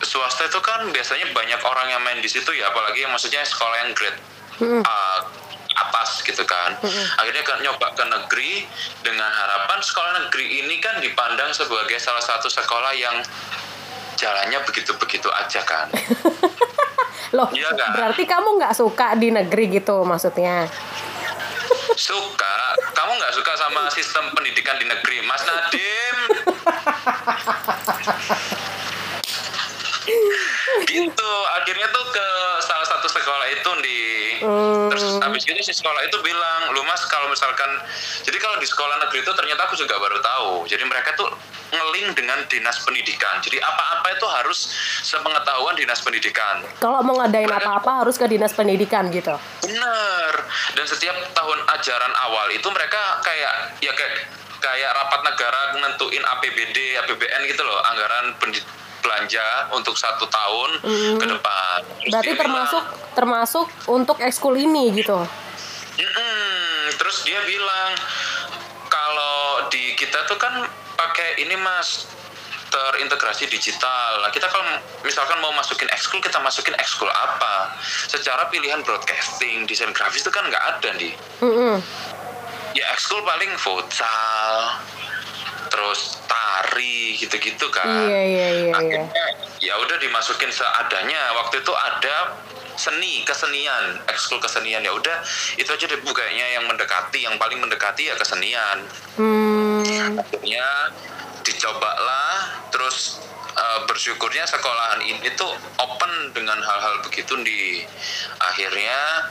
swasta 0.01 0.47
itu 0.47 0.59
kan 0.63 0.87
biasanya 0.89 1.29
banyak 1.35 1.61
orang 1.61 1.87
yang 1.91 2.01
main 2.01 2.19
di 2.19 2.29
situ 2.29 2.49
ya 2.55 2.71
apalagi 2.71 3.03
yang 3.05 3.11
maksudnya 3.13 3.43
sekolah 3.45 3.75
yang 3.85 3.91
grade 3.93 4.19
hmm. 4.61 4.81
uh, 4.81 5.19
atas 5.71 6.21
gitu 6.21 6.43
kan 6.45 6.77
hmm. 6.79 7.05
akhirnya 7.17 7.43
kan 7.43 7.57
nyoba 7.63 7.87
ke 7.95 8.03
negeri 8.05 8.53
dengan 9.01 9.29
harapan 9.31 9.79
sekolah 9.81 10.11
negeri 10.25 10.61
ini 10.63 10.77
kan 10.83 10.99
dipandang 11.01 11.51
sebagai 11.55 11.97
salah 11.97 12.21
satu 12.21 12.47
sekolah 12.51 12.93
yang 12.93 13.17
jalannya 14.19 14.59
begitu-begitu 14.67 15.29
aja 15.33 15.61
kan 15.65 15.87
loh 17.37 17.49
ya, 17.55 17.71
kan? 17.73 17.95
berarti 17.95 18.23
kamu 18.27 18.59
nggak 18.59 18.75
suka 18.75 19.15
di 19.17 19.31
negeri 19.31 19.71
gitu 19.71 20.03
maksudnya 20.03 20.67
suka 21.95 22.55
kamu 22.93 23.11
nggak 23.17 23.33
suka 23.33 23.51
sama 23.57 23.87
sistem 23.89 24.29
pendidikan 24.35 24.77
di 24.77 24.85
negeri 24.85 25.23
Mas 25.25 25.41
Nadim 25.47 26.17
gitu 30.91 31.31
akhirnya 31.61 31.87
tuh 31.93 32.05
ke 32.09 32.27
salah 32.65 32.87
satu 32.89 33.05
sekolah 33.05 33.47
itu 33.53 33.69
di 33.85 33.99
hmm. 34.41 34.89
terus 34.89 35.05
habis 35.21 35.45
itu 35.45 35.61
si 35.61 35.73
sekolah 35.77 36.01
itu 36.05 36.17
bilang 36.25 36.73
lu 36.73 36.81
mas 36.85 37.05
kalau 37.05 37.29
misalkan 37.29 37.69
jadi 38.21 38.37
kalau 38.37 38.57
di 38.61 38.67
sekolah 38.69 38.95
negeri 39.01 39.25
itu 39.25 39.31
ternyata 39.33 39.61
aku 39.65 39.75
juga 39.77 39.97
baru 39.97 40.19
tahu. 40.21 40.51
Jadi 40.69 40.83
mereka 40.85 41.13
tuh 41.17 41.29
ngeling 41.71 42.13
dengan 42.13 42.39
dinas 42.51 42.83
pendidikan. 42.83 43.39
Jadi 43.39 43.57
apa-apa 43.57 44.07
itu 44.13 44.27
harus 44.27 44.59
sepengetahuan 45.01 45.73
dinas 45.77 46.03
pendidikan. 46.03 46.61
Kalau 46.83 47.01
mau 47.01 47.17
ngadain 47.23 47.49
apa-apa 47.49 48.05
harus 48.05 48.19
ke 48.19 48.27
dinas 48.27 48.53
pendidikan 48.53 49.07
gitu? 49.09 49.33
Bener. 49.65 50.33
Dan 50.75 50.85
setiap 50.85 51.15
tahun 51.33 51.59
ajaran 51.79 52.13
awal 52.29 52.51
itu 52.53 52.67
mereka 52.69 53.23
kayak 53.23 53.79
ya 53.79 53.93
kayak 53.95 54.13
kayak 54.61 54.91
rapat 54.93 55.21
negara 55.25 55.61
nentuin 55.81 56.21
APBD, 56.21 57.01
APBN 57.01 57.41
gitu 57.49 57.65
loh, 57.65 57.81
anggaran 57.89 58.37
pendidikan 58.37 58.80
belanja 59.11 59.75
untuk 59.75 59.99
satu 59.99 60.23
tahun 60.31 60.69
hmm. 60.87 61.19
ke 61.19 61.25
depan. 61.27 61.79
Terus 61.83 62.11
Berarti 62.15 62.31
termasuk 62.39 62.83
bilang, 62.87 63.11
termasuk 63.11 63.67
untuk 63.91 64.17
ekskul 64.23 64.55
ini 64.55 64.95
gitu. 64.95 65.19
Mm-mm. 65.99 66.95
Terus 66.95 67.27
dia 67.27 67.43
bilang 67.43 67.91
kalau 68.87 69.67
di 69.67 69.99
kita 69.99 70.23
tuh 70.31 70.39
kan 70.39 70.63
pakai 70.95 71.43
ini 71.43 71.59
mas 71.59 72.07
terintegrasi 72.71 73.51
digital. 73.51 74.23
Nah, 74.23 74.31
kita 74.31 74.47
kalau 74.47 74.63
misalkan 75.03 75.43
mau 75.43 75.51
masukin 75.51 75.91
ekskul, 75.91 76.23
kita 76.23 76.39
masukin 76.39 76.71
ekskul 76.79 77.11
apa? 77.11 77.75
Secara 78.07 78.47
pilihan 78.47 78.79
broadcasting, 78.79 79.67
desain 79.67 79.91
grafis 79.91 80.23
itu 80.23 80.31
kan 80.31 80.47
nggak 80.47 80.63
ada 80.79 80.89
nih. 80.95 81.11
Mm-hmm. 81.43 81.75
Ya 82.79 82.87
ekskul 82.95 83.19
paling 83.27 83.51
futsal, 83.59 84.79
terus 85.71 86.19
tari 86.27 87.15
gitu-gitu 87.15 87.71
kan. 87.71 87.87
Iya 87.87 88.21
iya 88.21 88.21
iya. 88.27 88.47
iya. 88.51 88.73
Akhirnya 88.75 89.25
ya 89.63 89.73
udah 89.79 89.97
dimasukin 89.97 90.51
seadanya. 90.51 91.31
Waktu 91.39 91.63
itu 91.63 91.73
ada 91.73 92.35
seni 92.81 93.21
kesenian 93.21 94.01
ekskul 94.09 94.41
kesenian 94.41 94.81
ya 94.81 94.89
udah 94.89 95.21
itu 95.53 95.69
aja 95.69 95.85
deh 95.85 96.01
bu 96.01 96.09
kayaknya 96.17 96.57
yang 96.57 96.65
mendekati 96.65 97.21
yang 97.21 97.37
paling 97.37 97.61
mendekati 97.61 98.09
ya 98.09 98.17
kesenian 98.17 98.81
hmm. 99.21 100.17
akhirnya 100.17 100.65
dicobalah 101.45 102.57
terus 102.73 103.21
uh, 103.53 103.85
bersyukurnya 103.85 104.49
sekolahan 104.49 105.03
ini 105.05 105.29
tuh 105.37 105.51
open 105.77 106.33
dengan 106.33 106.57
hal-hal 106.57 107.05
begitu 107.05 107.37
di 107.45 107.85
akhirnya 108.41 109.29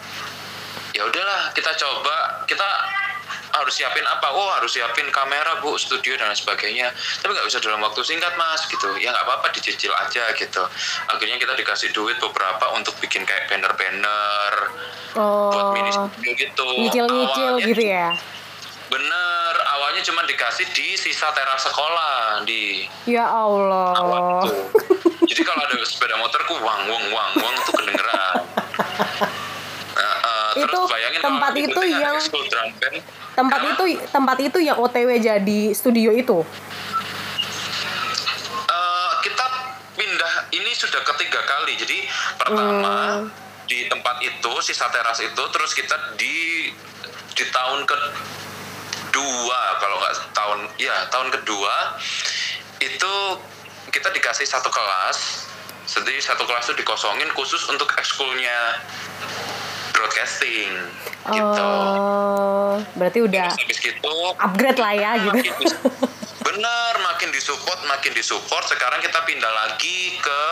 ya 0.95 1.03
udahlah 1.07 1.51
kita 1.55 1.75
coba 1.75 2.47
kita 2.47 2.69
harus 3.50 3.75
siapin 3.75 4.07
apa? 4.07 4.30
Oh 4.30 4.50
harus 4.54 4.71
siapin 4.75 5.07
kamera 5.11 5.59
bu 5.59 5.75
studio 5.76 6.14
dan 6.16 6.30
sebagainya. 6.33 6.90
Tapi 7.23 7.30
nggak 7.35 7.47
bisa 7.47 7.59
dalam 7.59 7.83
waktu 7.83 8.00
singkat 8.07 8.35
mas 8.38 8.66
gitu. 8.71 8.95
Ya 8.99 9.11
nggak 9.11 9.25
apa-apa 9.26 9.50
dicicil 9.54 9.90
aja 9.95 10.30
gitu. 10.35 10.62
Akhirnya 11.11 11.37
kita 11.38 11.54
dikasih 11.59 11.90
duit 11.90 12.16
beberapa 12.23 12.73
untuk 12.78 12.95
bikin 13.02 13.26
kayak 13.26 13.50
banner-banner 13.50 14.52
oh, 15.19 15.50
buat 15.50 15.66
mini 15.75 15.90
studio 15.90 16.30
gitu. 16.38 16.66
Nyicil-nyicil 16.87 17.52
gitu 17.66 17.83
ya? 17.83 18.14
Bener 18.90 19.54
awalnya 19.78 20.02
cuma 20.02 20.26
dikasih 20.26 20.66
di 20.75 20.99
sisa 20.99 21.30
teras 21.30 21.62
sekolah 21.66 22.42
di 22.42 22.87
ya 23.07 23.26
Allah. 23.26 23.95
Awal 23.95 24.23
itu. 24.42 24.54
jadi 25.30 25.42
kalau 25.47 25.62
ada 25.62 25.78
sepeda 25.87 26.19
motorku 26.19 26.59
wang 26.59 26.90
wang 26.90 27.07
wang 27.14 27.33
wang 27.38 27.54
tuh 27.62 27.75
kedengeran 27.78 28.40
itu 30.71 31.19
tempat 31.19 31.53
itu 31.59 31.81
yang 31.91 32.17
tempat 33.35 33.61
itu 33.75 33.85
tempat 34.09 34.39
itu 34.39 34.59
yang 34.62 34.77
OTW 34.79 35.19
jadi 35.19 35.61
studio 35.75 36.15
itu? 36.15 36.39
Uh, 38.71 39.12
kita 39.27 39.47
pindah 39.99 40.33
ini 40.55 40.71
sudah 40.73 41.03
ketiga 41.03 41.41
kali. 41.43 41.75
Jadi 41.75 41.99
pertama 42.39 43.27
hmm. 43.27 43.67
di 43.67 43.91
tempat 43.91 44.23
itu 44.23 44.53
sisa 44.62 44.87
teras 44.95 45.19
itu 45.19 45.43
terus 45.50 45.75
kita 45.75 46.15
di 46.15 46.71
di 47.35 47.45
tahun 47.50 47.87
kedua 47.89 49.61
kalau 49.81 49.97
nggak 49.99 50.15
tahun 50.37 50.59
ya 50.79 51.09
tahun 51.11 51.29
kedua 51.35 51.75
itu 52.81 53.12
kita 53.91 54.09
dikasih 54.15 54.47
satu 54.47 54.71
kelas 54.71 55.50
jadi 55.91 56.23
satu 56.23 56.47
kelas 56.47 56.71
itu 56.71 56.87
dikosongin 56.87 57.27
khusus 57.35 57.67
untuk 57.67 57.91
ekskulnya 57.99 58.79
broadcasting 59.91 60.71
oh, 61.27 61.35
gitu. 61.35 61.71
Berarti 62.97 63.19
udah 63.27 63.51
habis 63.53 63.79
gitu 63.83 64.15
upgrade 64.39 64.79
lah 64.79 64.95
ya 64.95 65.11
gitu. 65.19 65.41
bener, 66.47 66.93
makin 67.05 67.29
disupport, 67.35 67.81
makin 67.91 68.17
disupport. 68.17 68.65
Sekarang 68.71 69.03
kita 69.03 69.21
pindah 69.27 69.51
lagi 69.51 70.17
ke 70.23 70.43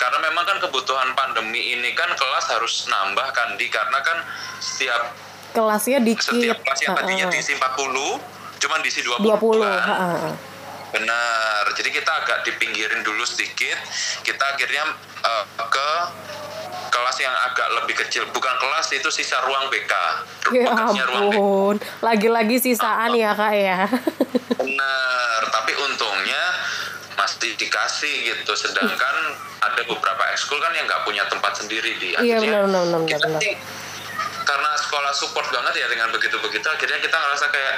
karena 0.00 0.18
memang 0.24 0.48
kan 0.48 0.58
kebutuhan 0.64 1.12
pandemi 1.12 1.76
ini 1.76 1.92
kan 1.92 2.08
kelas 2.16 2.48
harus 2.50 2.88
nambah 2.88 3.28
kan 3.36 3.60
di 3.60 3.68
karena 3.68 4.00
kan 4.00 4.24
setiap 4.58 5.12
kelasnya 5.52 6.00
dikit. 6.00 6.32
Setiap 6.34 6.58
kelas 6.64 6.80
yang 6.82 6.94
tadinya 6.96 7.26
diisi 7.28 7.52
40 7.52 8.40
cuman 8.60 8.78
diisi 8.84 9.00
20, 9.00 9.24
20 9.24 9.60
kan. 9.60 9.80
Uh, 9.80 9.92
uh. 10.28 10.49
Benar. 10.90 11.64
Jadi 11.74 11.90
kita 11.94 12.10
agak 12.22 12.46
dipinggirin 12.46 13.02
dulu 13.06 13.22
sedikit. 13.22 13.78
Kita 14.26 14.54
akhirnya 14.54 14.84
uh, 15.22 15.44
ke 15.70 15.90
kelas 16.90 17.16
yang 17.22 17.34
agak 17.50 17.68
lebih 17.82 17.94
kecil. 18.06 18.26
Bukan 18.34 18.54
kelas 18.58 18.90
itu 18.94 19.08
sisa 19.08 19.38
ruang 19.46 19.70
BK 19.70 19.94
ya 20.50 20.70
ampun. 20.74 21.78
Lagi-lagi 22.02 22.56
sisaan 22.58 23.14
ya 23.14 23.32
kak 23.34 23.54
ya. 23.54 23.86
Benar. 24.58 25.40
Tapi 25.50 25.72
untungnya 25.78 26.42
masih 27.14 27.54
dikasih 27.54 28.34
gitu. 28.34 28.52
Sedangkan 28.58 29.16
ada 29.60 29.82
beberapa 29.86 30.24
ekskul 30.34 30.58
kan 30.58 30.72
yang 30.74 30.88
nggak 30.88 31.04
punya 31.06 31.24
tempat 31.30 31.52
sendiri 31.60 31.96
di. 32.00 32.16
Iya 32.18 32.42
benar 32.42 32.66
benar 32.66 32.82
benar, 32.88 33.00
kita 33.06 33.26
benar. 33.28 33.40
Sih, 33.44 33.54
karena 34.50 34.70
sekolah 34.74 35.12
support 35.14 35.46
banget 35.52 35.84
ya 35.84 35.86
dengan 35.86 36.10
begitu-begitu 36.10 36.66
akhirnya 36.66 36.98
kita 36.98 37.16
ngerasa 37.16 37.46
kayak 37.54 37.74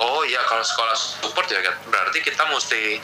oh 0.00 0.22
iya 0.24 0.40
kalau 0.44 0.64
sekolah 0.64 0.96
support 0.96 1.46
ya 1.48 1.60
berarti 1.88 2.18
kita 2.20 2.42
mesti 2.48 3.00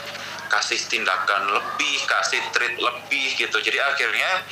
kasih 0.52 0.76
tindakan 0.84 1.48
lebih, 1.48 2.04
kasih 2.04 2.40
treat 2.52 2.76
lebih 2.76 3.32
gitu. 3.40 3.56
Jadi 3.56 3.80
akhirnya 3.80 4.44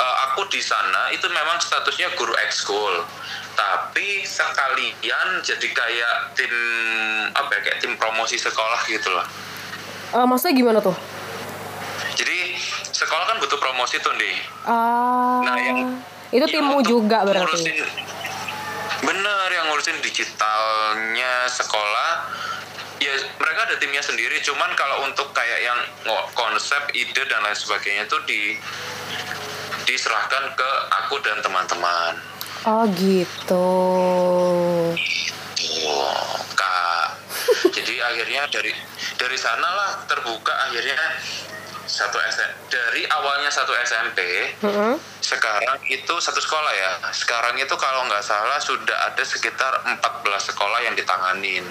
uh, 0.00 0.14
aku 0.32 0.48
di 0.48 0.64
sana 0.64 1.12
itu 1.12 1.28
memang 1.28 1.60
statusnya 1.60 2.16
guru 2.16 2.32
ekskul. 2.48 3.04
Tapi 3.56 4.24
sekalian 4.28 5.40
jadi 5.40 5.68
kayak 5.72 6.36
tim 6.36 6.52
apa 7.32 7.50
ya 7.56 7.60
kayak 7.64 7.78
tim 7.80 7.92
promosi 7.96 8.36
sekolah 8.36 8.84
gitu 8.84 9.08
loh 9.08 9.24
uh, 10.14 10.26
maksudnya 10.28 10.54
gimana 10.54 10.78
tuh? 10.78 10.94
Jadi 12.16 12.56
sekolah 12.92 13.24
kan 13.28 13.36
butuh 13.42 13.60
promosi 13.60 14.00
tuh 14.00 14.12
nih 14.16 14.36
uh, 14.64 15.44
nah 15.44 15.56
yang 15.60 16.00
itu 16.32 16.46
timmu 16.48 16.80
juga 16.80 17.22
berarti? 17.22 17.44
ngurusin, 17.44 17.76
bener 19.04 19.48
yang 19.52 19.68
ngurusin 19.68 20.00
digitalnya 20.00 21.48
sekolah 21.52 22.12
ya 22.96 23.12
mereka 23.36 23.60
ada 23.68 23.76
timnya 23.76 24.00
sendiri 24.00 24.40
cuman 24.40 24.72
kalau 24.72 25.04
untuk 25.04 25.28
kayak 25.36 25.60
yang 25.60 25.80
konsep 26.32 26.80
ide 26.96 27.22
dan 27.28 27.44
lain 27.44 27.56
sebagainya 27.56 28.08
tuh 28.08 28.24
di 28.24 28.56
diserahkan 29.86 30.44
ke 30.58 30.70
aku 31.04 31.16
dan 31.22 31.38
teman-teman. 31.40 32.18
Oh 32.66 32.82
gitu. 32.98 33.70
Gitu, 35.54 35.94
kak. 36.58 37.08
Jadi 37.70 37.94
akhirnya 38.02 38.50
dari 38.50 38.74
dari 39.14 39.38
sanalah 39.38 40.02
terbuka 40.10 40.50
akhirnya 40.66 40.98
satu 41.86 42.18
SM 42.18 42.50
dari 42.66 43.06
awalnya 43.06 43.48
satu 43.48 43.72
SMP 43.78 44.18
Mm-mm. 44.60 44.98
sekarang 45.18 45.78
itu 45.86 46.14
satu 46.16 46.36
sekolah 46.36 46.70
ya 46.70 46.90
sekarang 47.10 47.54
itu 47.54 47.74
kalau 47.74 48.04
nggak 48.04 48.20
salah 48.20 48.58
sudah 48.58 49.06
ada 49.06 49.22
sekitar 49.22 49.80
14 49.82 50.02
sekolah 50.44 50.82
yang 50.82 50.92
ditanganin 50.92 51.64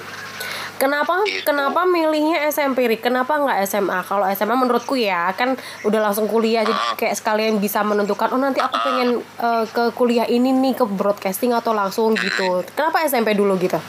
Kenapa 0.75 1.23
Gitu. 1.23 1.39
kenapa 1.47 1.87
milihnya 1.87 2.51
SMP 2.51 2.83
Rik? 2.85 2.99
Kenapa 2.99 3.39
nggak 3.39 3.63
SMA? 3.63 3.95
Kalau 4.03 4.27
SMA 4.27 4.51
menurutku 4.53 4.99
ya 4.99 5.31
kan 5.31 5.55
udah 5.81 5.99
langsung 6.03 6.27
kuliah 6.27 6.61
jadi 6.61 6.75
Ah. 6.75 6.99
kayak 6.99 7.15
sekalian 7.15 7.63
bisa 7.63 7.79
menentukan 7.79 8.27
oh 8.29 8.37
nanti 8.37 8.59
aku 8.59 8.75
pengen 8.83 9.09
eh, 9.23 9.63
ke 9.65 9.95
kuliah 9.95 10.27
ini 10.27 10.51
nih 10.51 10.75
ke 10.75 10.83
broadcasting 10.83 11.55
atau 11.55 11.71
langsung 11.71 12.11
gitu. 12.13 12.67
Kenapa 12.75 13.07
SMP 13.07 13.31
dulu 13.31 13.55
gitu? 13.55 13.79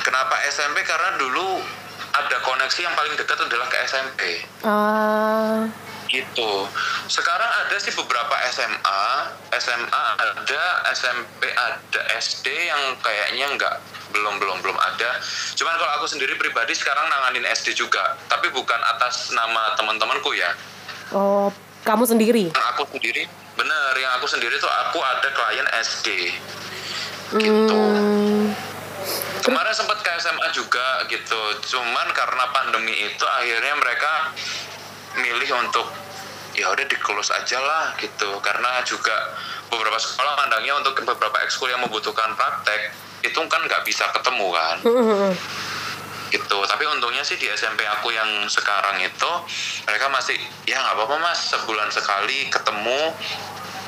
kenapa 0.00 0.40
SMP 0.48 0.80
karena 0.82 1.20
dulu 1.20 1.60
ada 2.24 2.36
koneksi 2.42 2.80
yang 2.82 2.94
paling 2.94 3.14
dekat 3.14 3.38
adalah 3.38 3.66
ke 3.70 3.76
SMP 3.86 4.20
Ah, 4.64 5.68
gitu. 6.08 6.64
Sekarang 7.06 7.46
ada 7.46 7.76
sih 7.76 7.92
beberapa 7.92 8.34
SMA 8.48 9.04
SMA 9.60 10.04
ada 10.16 10.62
SMP 10.96 11.52
ada 11.52 12.00
SD 12.16 12.46
yang 12.48 12.96
kayaknya 13.04 13.46
nggak 13.54 13.74
belum 14.10 14.40
belum 14.40 14.64
belum 14.64 14.78
ada. 14.80 15.20
Cuman 15.52 15.74
kalau 15.76 15.92
aku 16.00 16.06
sendiri 16.08 16.32
pribadi 16.40 16.72
sekarang 16.72 17.06
nanganin 17.12 17.44
SD 17.44 17.76
juga. 17.76 18.16
Tapi 18.26 18.48
bukan 18.50 18.80
atas 18.96 19.36
nama 19.36 19.76
teman-temanku 19.76 20.32
ya. 20.32 20.48
Oh 21.12 21.52
kamu 21.84 22.04
sendiri? 22.08 22.44
yang 22.48 22.68
aku 22.72 22.88
sendiri. 22.88 23.28
Bener 23.54 23.92
yang 24.00 24.12
aku 24.16 24.26
sendiri 24.30 24.56
tuh 24.56 24.70
aku 24.70 24.98
ada 25.02 25.28
klien 25.28 25.68
SD 25.76 26.06
gitu 27.28 27.76
Hmm, 27.76 28.56
kemarin 29.48 29.72
sempat 29.72 30.04
ke 30.04 30.10
SMA 30.20 30.46
juga 30.52 31.08
gitu. 31.08 31.40
Cuman 31.72 32.12
karena 32.12 32.44
pandemi 32.52 32.92
itu 32.92 33.24
akhirnya 33.24 33.74
mereka 33.80 34.12
milih 35.16 35.50
untuk 35.64 35.88
ya 36.52 36.68
udah 36.68 36.84
di 36.84 36.96
close 37.00 37.32
aja 37.32 37.56
lah 37.56 37.96
gitu. 37.96 38.36
Karena 38.44 38.84
juga 38.84 39.32
beberapa 39.72 39.96
sekolah 39.96 40.36
mandangnya 40.36 40.76
untuk 40.76 41.00
beberapa 41.00 41.40
ekskul 41.48 41.72
yang 41.72 41.80
membutuhkan 41.80 42.36
praktek 42.36 42.92
itu 43.24 43.40
kan 43.48 43.60
nggak 43.64 43.82
bisa 43.88 44.04
ketemu 44.12 44.46
kan. 44.52 44.76
Gitu. 46.28 46.58
Tapi 46.68 46.84
untungnya 46.92 47.24
sih 47.24 47.40
di 47.40 47.48
SMP 47.48 47.88
aku 47.88 48.12
yang 48.12 48.28
sekarang 48.52 49.00
itu 49.00 49.30
mereka 49.88 50.12
masih 50.12 50.36
ya 50.68 50.76
nggak 50.76 50.94
apa-apa 51.00 51.16
mas 51.24 51.40
sebulan 51.56 51.88
sekali 51.88 52.52
ketemu. 52.52 53.16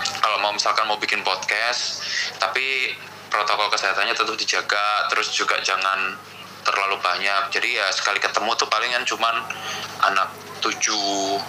Kalau 0.01 0.37
mau 0.41 0.53
misalkan 0.57 0.89
mau 0.89 0.97
bikin 0.97 1.21
podcast 1.21 2.01
tapi 2.41 2.97
protokol 3.31 3.71
kesehatannya 3.73 4.13
tetap 4.13 4.35
dijaga 4.37 5.07
terus 5.09 5.31
juga 5.33 5.57
jangan 5.63 6.19
terlalu 6.67 7.01
banyak. 7.01 7.49
Jadi 7.55 7.81
ya 7.81 7.89
sekali 7.95 8.21
ketemu 8.21 8.53
tuh 8.59 8.69
palingan 8.69 9.07
cuman 9.07 9.47
anak 10.05 10.29
tujuh. 10.61 11.41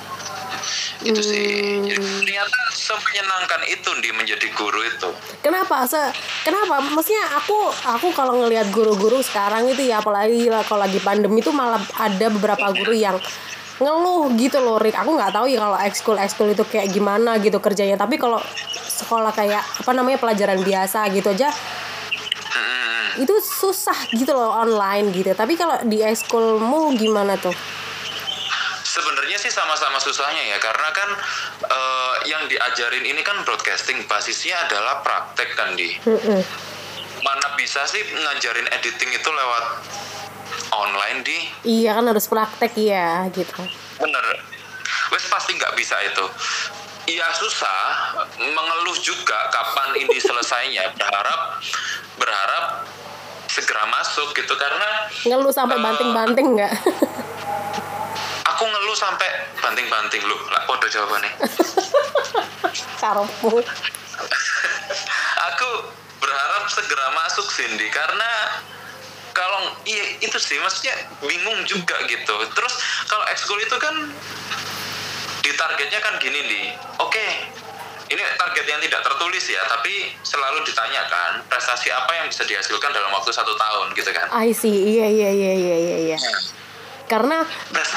Itu 1.01 1.19
sih. 1.19 1.81
Jadi 1.81 2.05
ternyata 2.21 2.59
semenyenangkan 2.71 3.61
itu 3.67 3.89
di 4.00 4.09
menjadi 4.13 4.47
guru 4.53 4.85
itu. 4.85 5.09
Kenapa? 5.41 5.83
Se 5.89 5.97
kenapa? 6.45 6.79
Maksudnya 6.79 7.41
aku 7.41 7.57
aku 7.71 8.07
kalau 8.13 8.45
ngelihat 8.45 8.69
guru-guru 8.69 9.19
sekarang 9.25 9.65
itu 9.67 9.89
ya 9.89 10.00
apalagi 10.00 10.47
kalau 10.69 10.85
lagi 10.85 11.01
pandemi 11.01 11.41
itu 11.41 11.50
malah 11.50 11.81
ada 11.97 12.27
beberapa 12.29 12.69
guru 12.77 12.93
yang 12.93 13.17
ngeluh 13.81 14.29
gitu 14.38 14.61
loh 14.61 14.77
Rick. 14.77 14.95
Aku 14.95 15.17
nggak 15.17 15.33
tahu 15.33 15.50
ya 15.50 15.57
kalau 15.65 15.77
ekskul 15.81 16.17
ekskul 16.21 16.53
itu 16.53 16.61
kayak 16.63 16.93
gimana 16.93 17.41
gitu 17.41 17.57
kerjanya. 17.57 17.97
Tapi 17.97 18.21
kalau 18.21 18.38
sekolah 18.85 19.33
kayak 19.33 19.65
apa 19.65 19.91
namanya 19.97 20.21
pelajaran 20.21 20.61
biasa 20.61 21.09
gitu 21.09 21.33
aja 21.33 21.50
itu 23.19 23.35
susah 23.43 23.97
gitu 24.15 24.31
loh 24.31 24.55
online 24.55 25.11
gitu. 25.11 25.35
Tapi 25.35 25.59
kalau 25.59 25.75
di 25.83 26.00
ekskulmu 26.00 26.95
gimana 26.95 27.35
tuh? 27.35 27.51
Sebenarnya 28.81 29.39
sih 29.39 29.51
sama-sama 29.51 30.00
susahnya 30.03 30.43
ya 30.51 30.57
karena 30.59 30.89
kan 30.91 31.09
eh, 31.63 32.15
yang 32.27 32.43
diajarin 32.51 33.07
ini 33.07 33.23
kan 33.23 33.39
broadcasting 33.47 34.03
basisnya 34.03 34.67
adalah 34.67 35.00
praktek 35.00 35.55
kan 35.55 35.79
di 35.79 35.95
Mm-mm. 36.03 36.39
mana 37.23 37.47
bisa 37.55 37.88
sih 37.88 38.03
ngajarin 38.03 38.67
editing 38.67 39.15
itu 39.15 39.29
lewat 39.31 39.65
online 40.72 41.20
di. 41.22 41.38
Iya 41.63 41.96
kan 41.96 42.05
harus 42.05 42.25
praktek 42.25 42.74
ya 42.75 43.27
gitu. 43.29 43.62
bener. 43.98 44.25
Wes 45.10 45.27
pasti 45.27 45.53
nggak 45.53 45.74
bisa 45.74 45.96
itu. 46.01 46.25
Iya 47.07 47.27
susah. 47.34 47.81
Mengeluh 48.38 48.96
juga 48.98 49.50
kapan 49.50 49.98
ini 49.98 50.16
selesainya. 50.16 50.94
Berharap 50.94 51.60
berharap 52.16 52.66
segera 53.46 53.84
masuk 53.86 54.31
gitu. 54.31 54.53
Karena 54.55 55.12
Ngeluh 55.22 55.51
sampai 55.51 55.75
Eh, 55.75 55.81
banting-banting 55.81 56.48
nggak? 56.55 56.74
aku 58.44 58.64
ngeluh 58.64 58.96
sampai 58.96 59.27
banting-banting 59.57 60.22
lu. 60.24 60.38
Lah 60.48 60.64
podo 60.64 60.86
jawabannya. 60.86 61.31
Karepmu. 63.01 63.60
aku 65.42 65.70
berharap 66.18 66.64
segera 66.70 67.07
masuk 67.14 67.50
Cindy. 67.50 67.90
Karena 67.90 68.29
iya 69.85 70.05
itu 70.22 70.37
sih. 70.37 70.57
Maksudnya 70.61 70.96
bingung 71.22 71.59
juga 71.65 71.98
gitu. 72.05 72.35
Terus 72.51 72.74
kalau 73.07 73.25
ekskul 73.29 73.59
itu 73.61 73.77
kan 73.77 73.96
di 75.41 75.51
targetnya 75.57 76.00
kan 76.01 76.17
gini 76.22 76.39
nih. 76.46 76.65
Oke 77.01 77.27
ini 78.11 78.22
target 78.35 78.65
yang 78.67 78.81
tidak 78.83 79.01
tertulis 79.07 79.46
ya 79.48 79.63
tapi 79.72 80.11
selalu 80.20 80.67
ditanyakan 80.67 81.48
prestasi 81.48 81.87
apa 81.96 82.11
yang 82.20 82.27
bisa 82.27 82.44
dihasilkan 82.44 82.91
dalam 82.91 83.07
waktu 83.15 83.31
satu 83.31 83.55
tahun 83.55 83.96
gitu 83.96 84.11
kan? 84.11 84.27
I 84.35 84.51
see. 84.51 85.00
Iya 85.00 85.07
iya 85.07 85.29
iya 85.31 85.53
iya 85.55 85.75
iya. 85.79 85.98
iya. 86.11 86.20
karena 87.07 87.44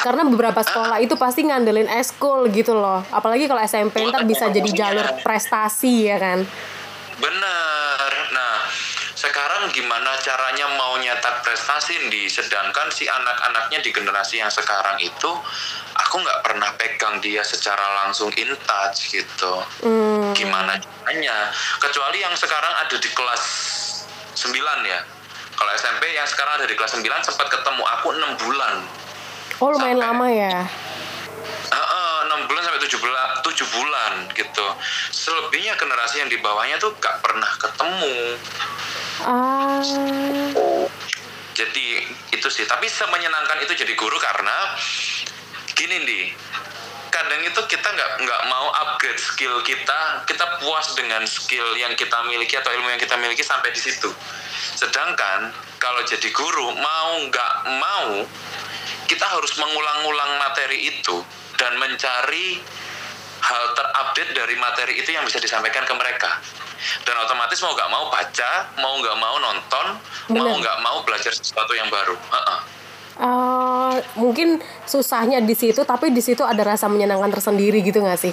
karena 0.03 0.27
beberapa 0.27 0.59
sekolah 0.59 0.99
itu 0.99 1.15
pasti 1.15 1.47
ngandelin 1.47 1.87
eskul 1.87 2.51
gitu 2.51 2.75
loh. 2.75 2.99
Apalagi 3.15 3.47
kalau 3.47 3.63
SMP 3.63 4.03
ntar 4.11 4.27
bisa 4.27 4.51
jadi 4.51 4.71
jalur 4.75 5.07
prestasi 5.23 6.11
ya 6.11 6.19
kan? 6.19 6.43
Bener. 7.23 8.11
Nah, 8.35 8.55
sekarang 9.15 9.71
gimana 9.71 10.19
caranya 10.19 10.67
prestasi 11.75 12.07
di 12.07 12.31
sedangkan 12.31 12.87
si 12.87 13.03
anak-anaknya 13.03 13.83
di 13.83 13.91
generasi 13.91 14.39
yang 14.39 14.47
sekarang 14.47 14.95
itu 15.03 15.27
aku 15.91 16.15
nggak 16.23 16.39
pernah 16.47 16.71
pegang 16.79 17.19
dia 17.19 17.43
secara 17.43 17.83
langsung 17.99 18.31
in 18.39 18.55
touch 18.63 19.11
gitu. 19.11 19.59
hmm, 19.83 20.31
Gimana 20.39 20.79
caranya? 20.79 21.51
Kecuali 21.83 22.23
yang 22.23 22.31
sekarang 22.39 22.71
ada 22.79 22.95
di 22.95 23.11
kelas 23.11 23.43
9 24.39 24.55
ya. 24.87 25.03
Kalau 25.51 25.71
SMP 25.75 26.15
yang 26.15 26.23
sekarang 26.31 26.63
ada 26.63 26.67
di 26.71 26.79
kelas 26.79 26.95
9 26.95 27.03
sempat 27.27 27.51
ketemu 27.51 27.83
aku 27.83 28.07
6 28.15 28.23
bulan. 28.39 28.75
oh 29.59 29.75
lumayan 29.75 29.99
Sampai- 29.99 30.07
lama 30.07 30.27
ya 30.31 30.55
Heeh, 31.75 32.15
6 32.31 32.47
bulan 32.47 32.63
sampai 32.63 32.81
7 32.81 33.03
bulan, 33.03 33.27
7 33.43 33.67
bulan 33.75 34.13
gitu. 34.31 34.67
Selebihnya 35.11 35.75
generasi 35.75 36.23
yang 36.23 36.31
di 36.31 36.39
bawahnya 36.39 36.79
tuh 36.79 36.95
gak 37.03 37.19
pernah 37.19 37.51
ketemu. 37.59 38.15
ah 39.27 39.83
Jadi 41.55 42.03
itu 42.35 42.49
sih, 42.51 42.67
tapi 42.67 42.91
semenyenangkan 42.91 43.63
itu 43.63 43.79
jadi 43.79 43.95
guru 43.95 44.19
karena 44.19 44.75
gini 45.75 46.03
nih, 46.03 46.25
kadang 47.15 47.47
itu 47.47 47.61
kita 47.71 47.89
nggak 47.95 48.11
nggak 48.27 48.43
mau 48.51 48.75
upgrade 48.75 49.23
skill 49.23 49.63
kita, 49.63 50.27
kita 50.27 50.59
puas 50.59 50.99
dengan 50.99 51.23
skill 51.31 51.79
yang 51.79 51.95
kita 51.95 52.27
miliki 52.27 52.59
atau 52.59 52.75
ilmu 52.75 52.91
yang 52.91 52.99
kita 52.99 53.15
miliki 53.15 53.47
sampai 53.47 53.71
di 53.71 53.79
situ. 53.79 54.11
Sedangkan 54.75 55.55
kalau 55.79 56.03
jadi 56.03 56.27
guru 56.35 56.75
mau 56.75 57.23
nggak 57.31 57.55
mau 57.79 58.27
kita 59.07 59.27
harus 59.31 59.55
mengulang-ulang 59.61 60.43
materi 60.43 60.91
itu 60.91 61.23
dan 61.55 61.79
mencari 61.79 62.59
hal 63.45 63.65
terupdate 63.77 64.33
dari 64.33 64.57
materi 64.57 64.97
itu 64.97 65.13
yang 65.13 65.25
bisa 65.29 65.37
disampaikan 65.37 65.85
ke 65.85 65.93
mereka 65.93 66.41
dan 67.05 67.17
otomatis 67.21 67.61
mau 67.61 67.77
nggak 67.77 67.91
mau 67.93 68.05
baca 68.09 68.51
mau 68.81 68.95
nggak 69.01 69.17
mau 69.21 69.37
nonton 69.37 69.87
mau 70.33 70.49
Bener. 70.49 70.61
nggak 70.65 70.79
mau 70.81 70.99
belajar 71.05 71.33
sesuatu 71.37 71.77
yang 71.77 71.89
baru 71.93 72.17
Heeh. 72.17 72.59
Ah, 73.15 73.95
mungkin 74.19 74.59
susahnya 74.89 75.39
di 75.39 75.55
situ 75.55 75.87
tapi 75.87 76.11
di 76.11 76.19
situ 76.19 76.43
ada 76.43 76.65
rasa 76.67 76.91
menyenangkan 76.91 77.31
tersendiri 77.31 77.85
gitu 77.85 78.01
nggak 78.03 78.19
sih 78.19 78.33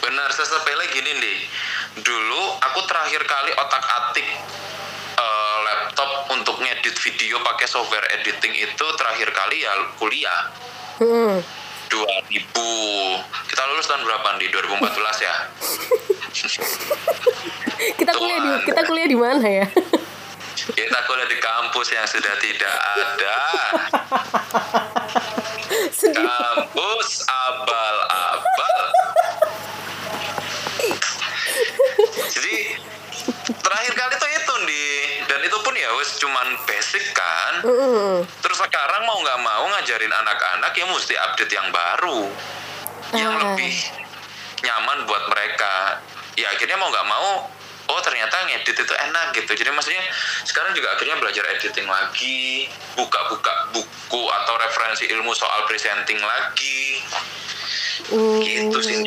benar 0.00 0.30
sesepele 0.30 0.86
gini 0.94 1.12
nih 1.18 1.38
dulu 2.00 2.42
aku 2.62 2.80
terakhir 2.86 3.26
kali 3.26 3.52
otak 3.52 3.84
atik 3.84 4.28
eh, 5.18 5.58
laptop 5.66 6.30
untuk 6.30 6.56
ngedit 6.62 6.94
video 6.94 7.42
pakai 7.42 7.66
software 7.66 8.06
editing 8.16 8.54
itu 8.54 8.86
terakhir 8.96 9.28
kali 9.34 9.66
ya 9.66 9.72
kuliah 9.98 10.40
hmm. 11.02 11.65
2000 11.88 13.46
kita 13.46 13.62
lulus 13.72 13.86
tahun 13.88 14.02
berapa 14.04 14.36
di 14.36 14.52
2014 14.52 15.24
ya? 15.24 15.34
Kita 17.96 18.12
kuliah 18.12 18.40
di 18.40 18.50
kita 18.68 18.80
kuliah 18.84 19.08
di 19.08 19.16
mana 19.16 19.48
ya? 19.48 19.66
Kita 20.56 20.98
kuliah 21.08 21.28
di 21.28 21.38
kampus 21.40 21.88
yang 21.96 22.04
sudah 22.04 22.34
tidak 22.40 22.76
ada. 22.76 23.36
Kampus 26.16 27.08
abal-abal. 27.24 28.82
Jadi 32.36 32.56
terakhir 33.48 33.92
kali 33.96 34.14
tuh 34.20 34.30
itu 34.30 34.54
di 34.68 34.84
itu 35.46 35.56
pun 35.56 35.72
ya 35.72 35.90
wes 35.94 36.18
cuman 36.18 36.46
basic 36.64 37.04
kan 37.10 37.62
Mm-mm. 37.62 38.26
terus 38.42 38.58
sekarang 38.58 39.02
mau 39.02 39.18
nggak 39.18 39.40
mau 39.40 39.62
ngajarin 39.70 40.10
anak-anak 40.10 40.72
ya 40.72 40.84
mesti 40.84 41.14
update 41.14 41.52
yang 41.52 41.68
baru 41.70 42.26
yang 43.14 43.32
Ah. 43.32 43.54
lebih 43.54 43.74
nyaman 44.60 45.06
buat 45.06 45.24
mereka 45.28 46.02
ya 46.34 46.50
akhirnya 46.50 46.74
mau 46.74 46.90
nggak 46.90 47.06
mau 47.06 47.46
oh 47.86 48.00
ternyata 48.02 48.42
ngedit 48.44 48.74
itu 48.76 48.94
enak 48.98 49.30
gitu 49.32 49.54
jadi 49.54 49.70
maksudnya 49.70 50.02
sekarang 50.42 50.74
juga 50.74 50.90
akhirnya 50.92 51.16
belajar 51.16 51.46
editing 51.54 51.86
lagi 51.86 52.66
buka-buka 52.92 53.70
buku 53.70 54.22
atau 54.26 54.54
referensi 54.58 55.06
ilmu 55.06 55.30
soal 55.32 55.64
presenting 55.64 56.18
lagi 56.18 57.00
Hmm. 58.06 58.38
gitu 58.38 58.78
sih 58.78 59.02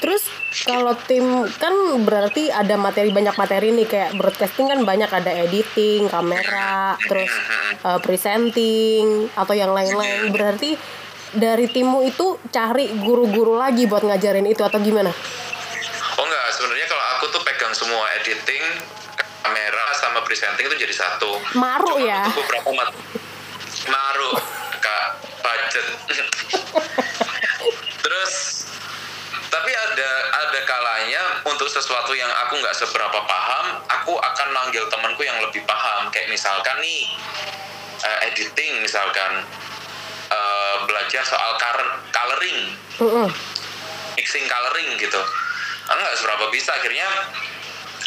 Terus 0.00 0.26
kalau 0.68 0.92
tim 1.08 1.48
kan 1.56 1.72
berarti 2.04 2.52
ada 2.52 2.76
materi 2.76 3.08
banyak 3.08 3.32
materi 3.40 3.72
nih 3.72 3.88
kayak 3.88 4.20
broadcasting 4.20 4.68
kan 4.68 4.84
banyak 4.84 5.08
ada 5.08 5.32
editing, 5.48 6.12
kamera, 6.12 6.92
terus 7.08 7.32
uh, 7.88 7.96
presenting 8.04 9.32
atau 9.32 9.56
yang 9.56 9.72
lain-lain. 9.72 10.28
Berarti 10.28 10.76
dari 11.32 11.72
timmu 11.72 12.04
itu 12.04 12.36
cari 12.52 12.92
guru-guru 13.00 13.56
lagi 13.56 13.88
buat 13.88 14.04
ngajarin 14.04 14.44
itu 14.44 14.60
atau 14.60 14.76
gimana? 14.76 15.08
Oh 16.20 16.24
enggak, 16.28 16.46
sebenarnya 16.52 16.84
kalau 16.84 17.04
aku 17.16 17.24
tuh 17.32 17.42
pegang 17.48 17.72
semua 17.72 18.04
editing, 18.20 18.64
kamera 19.40 19.86
sama 19.96 20.20
presenting 20.28 20.68
itu 20.68 20.76
jadi 20.84 20.92
satu. 20.92 21.32
Maru 21.56 21.96
Cuma 21.96 22.12
ya? 22.12 22.22
untuk 22.28 22.44
beberapa 22.44 22.68
mat 22.76 22.92
Maru, 23.88 24.30
kak 24.84 25.06
budget. 25.40 25.86
Terus 28.04 28.32
tapi 29.48 29.72
ada 29.74 30.10
ada 30.38 30.60
kalanya 30.62 31.22
untuk 31.50 31.57
sesuatu 31.68 32.16
yang 32.16 32.28
aku 32.48 32.58
nggak 32.58 32.74
seberapa 32.74 33.20
paham, 33.28 33.66
aku 33.86 34.16
akan 34.16 34.48
manggil 34.52 34.88
temanku 34.88 35.22
yang 35.22 35.38
lebih 35.44 35.62
paham. 35.68 36.08
Kayak 36.10 36.32
misalkan 36.32 36.76
nih 36.80 37.04
eh, 38.04 38.18
editing 38.30 38.82
misalkan 38.82 39.44
eh, 40.30 40.76
belajar 40.86 41.22
soal 41.26 41.56
color- 41.58 41.98
coloring 42.14 42.60
Mm-mm. 43.02 43.28
mixing 44.18 44.46
coloring 44.46 44.90
gitu 44.98 45.20
aku 45.88 45.98
nggak 45.98 46.16
seberapa 46.20 46.44
bisa 46.52 46.70
akhirnya 46.76 47.08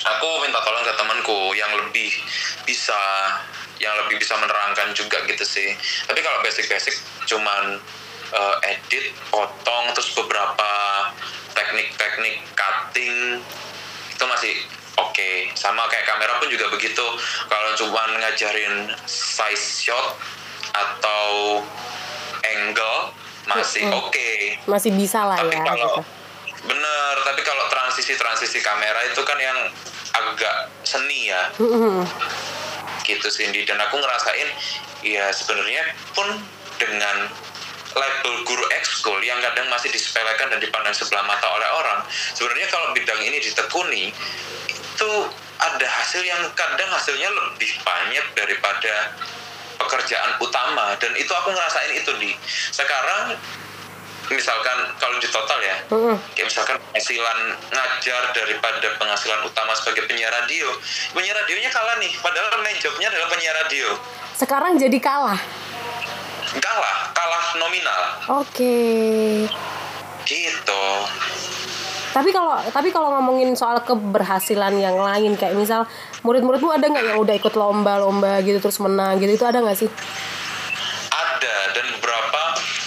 aku 0.06 0.28
minta 0.46 0.62
tolong 0.62 0.86
ke 0.86 0.94
temanku 0.96 1.40
yang 1.58 1.72
lebih 1.76 2.12
bisa 2.64 3.00
yang 3.82 3.98
lebih 4.06 4.22
bisa 4.22 4.38
menerangkan 4.38 4.94
juga 4.94 5.26
gitu 5.26 5.42
sih 5.42 5.74
tapi 6.06 6.22
kalau 6.22 6.40
basic-basic 6.46 6.94
cuman 7.26 7.82
eh, 8.32 8.56
edit 8.78 9.12
potong 9.34 9.92
terus 9.98 10.14
beberapa 10.14 10.72
teknik-teknik 11.54 12.44
cutting 12.56 13.40
itu 14.12 14.24
masih 14.30 14.54
oke. 15.02 15.32
Sama 15.58 15.88
kayak 15.90 16.06
kamera 16.06 16.38
pun 16.38 16.48
juga 16.52 16.70
begitu. 16.70 17.06
Kalau 17.50 17.72
cuman 17.78 18.10
ngajarin 18.22 18.92
size 19.08 19.88
shot 19.88 20.16
atau 20.72 21.60
angle 22.46 23.12
masih 23.50 23.84
oke. 23.92 24.32
Masih 24.70 24.92
bisa 24.94 25.26
lah 25.26 25.42
tapi 25.42 25.58
ya 25.58 25.66
kalau 25.66 25.98
gitu. 25.98 26.02
bener 26.62 27.16
tapi 27.26 27.42
kalau 27.42 27.66
transisi 27.74 28.14
transisi 28.14 28.62
kamera 28.62 29.02
itu 29.10 29.18
kan 29.26 29.38
yang 29.42 29.58
agak 30.14 30.70
seni 30.86 31.34
ya. 31.34 31.50
Mm-mm. 31.58 32.06
gitu 33.02 33.28
Cindy. 33.34 33.66
Dan 33.66 33.82
aku 33.82 33.98
ngerasain 33.98 34.50
ya 35.02 35.34
sebenarnya 35.34 35.82
pun 36.14 36.30
dengan 36.78 37.30
label 37.92 38.34
guru 38.48 38.66
ekskul 38.78 39.20
yang 39.24 39.40
kadang 39.44 39.68
masih 39.68 39.92
disepelekan 39.92 40.48
dan 40.52 40.60
dipandang 40.64 40.96
sebelah 40.96 41.24
mata 41.28 41.48
oleh 41.52 41.70
orang 41.76 42.00
sebenarnya 42.36 42.68
kalau 42.72 42.96
bidang 42.96 43.20
ini 43.20 43.44
ditekuni 43.44 44.16
itu 45.02 45.12
ada 45.62 45.88
hasil 45.88 46.22
yang 46.26 46.42
kadang 46.58 46.90
hasilnya 46.90 47.30
lebih 47.30 47.70
banyak 47.86 48.26
daripada 48.34 49.14
pekerjaan 49.82 50.38
utama. 50.42 50.94
Dan 50.98 51.14
itu 51.18 51.30
aku 51.34 51.54
ngerasain 51.54 51.94
itu 51.98 52.12
di. 52.22 52.32
Sekarang 52.74 53.38
misalkan 54.32 54.78
kalau 54.96 55.20
di 55.20 55.28
total 55.28 55.60
ya 55.60 55.76
kayak 56.32 56.48
misalkan 56.48 56.80
penghasilan 56.80 57.40
ngajar 57.68 58.32
daripada 58.32 58.88
penghasilan 58.96 59.44
utama 59.44 59.76
sebagai 59.76 60.08
penyiar 60.08 60.32
radio 60.32 60.72
penyiar 61.12 61.36
radionya 61.36 61.68
kalah 61.68 62.00
nih 62.00 62.16
padahal 62.16 62.48
main 62.64 62.80
jobnya 62.80 63.12
adalah 63.12 63.28
penyiar 63.28 63.56
radio. 63.60 63.92
Sekarang 64.32 64.80
jadi 64.80 64.98
kalah. 65.04 65.36
Kalah 66.60 66.98
kalah 67.16 67.46
nominal. 67.62 68.02
Oke. 68.44 68.76
gitu. 70.28 70.84
Tapi 72.12 72.30
kalau 72.36 72.60
tapi 72.72 72.92
kalau 72.92 73.12
ngomongin 73.20 73.56
soal 73.56 73.80
keberhasilan 73.84 74.76
yang 74.80 75.00
lain 75.00 75.36
kayak 75.40 75.56
misal 75.56 75.88
murid-muridmu 76.28 76.72
ada 76.72 76.88
nggak 76.88 77.06
yang 77.16 77.20
udah 77.20 77.36
ikut 77.40 77.56
lomba-lomba 77.56 78.44
gitu 78.44 78.60
terus 78.60 78.80
menang 78.84 79.16
gitu 79.20 79.32
itu 79.36 79.46
ada 79.48 79.60
nggak 79.64 79.80
sih? 79.80 79.90
ada 81.12 81.56
dan 81.74 81.86
beberapa 81.98 82.42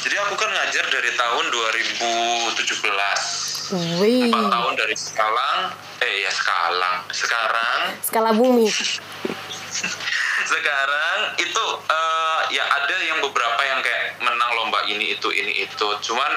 jadi 0.06 0.22
aku 0.22 0.38
kan 0.38 0.46
ngajar 0.46 0.86
dari 0.86 1.10
tahun 1.18 1.44
2017 1.50 2.62
Wih, 3.98 4.30
empat 4.30 4.46
tahun 4.52 4.72
dari 4.78 4.94
sekarang 4.94 5.56
eh 6.04 6.22
ya 6.22 6.30
sekarang 6.30 6.94
sekarang. 7.10 7.78
Skala 8.04 8.30
bumi. 8.36 8.68
sekarang 10.42 11.18
itu 11.38 11.64
eh, 11.86 12.40
ya 12.58 12.64
ada 12.66 12.96
yang 12.98 13.22
beberapa 13.22 13.60
yang 13.62 13.80
kayak 13.80 14.18
menang 14.18 14.50
lomba 14.58 14.82
ini 14.90 15.14
itu 15.14 15.30
ini 15.30 15.62
itu. 15.62 15.88
Cuman 16.02 16.32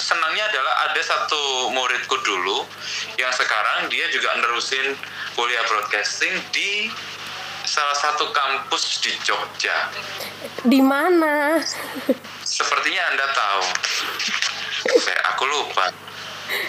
senangnya 0.00 0.48
adalah 0.50 0.90
ada 0.90 1.00
satu 1.04 1.70
muridku 1.70 2.16
dulu 2.24 2.66
yang 3.20 3.30
sekarang 3.30 3.86
dia 3.92 4.08
juga 4.10 4.34
nerusin 4.40 4.96
kuliah 5.36 5.62
broadcasting 5.68 6.34
di 6.50 6.90
salah 7.68 7.94
satu 7.94 8.32
kampus 8.32 9.04
di 9.04 9.12
Jogja. 9.22 9.92
Di 10.64 10.80
mana? 10.80 11.60
sepertinya 12.42 13.02
anda 13.14 13.26
tahu. 13.30 13.64
Saya 14.98 15.20
aku 15.36 15.44
lupa 15.46 16.09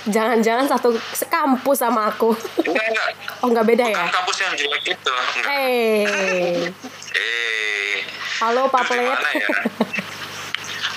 Jangan-jangan 0.06 0.66
satu 0.68 0.90
kampus 1.26 1.78
sama 1.78 2.10
aku. 2.10 2.34
enggak 2.60 2.86
enggak 2.88 3.10
Oh 3.40 3.48
nggak 3.48 3.66
beda 3.66 3.86
ya? 3.86 4.06
kampus 4.08 4.38
yang 4.40 4.54
jelek 4.54 4.84
itu 4.88 5.12
enggak 5.12 5.52
Eh, 5.52 6.70
eh 7.14 7.94
halo 8.40 8.66
Pak 8.68 8.90
ya? 8.92 9.14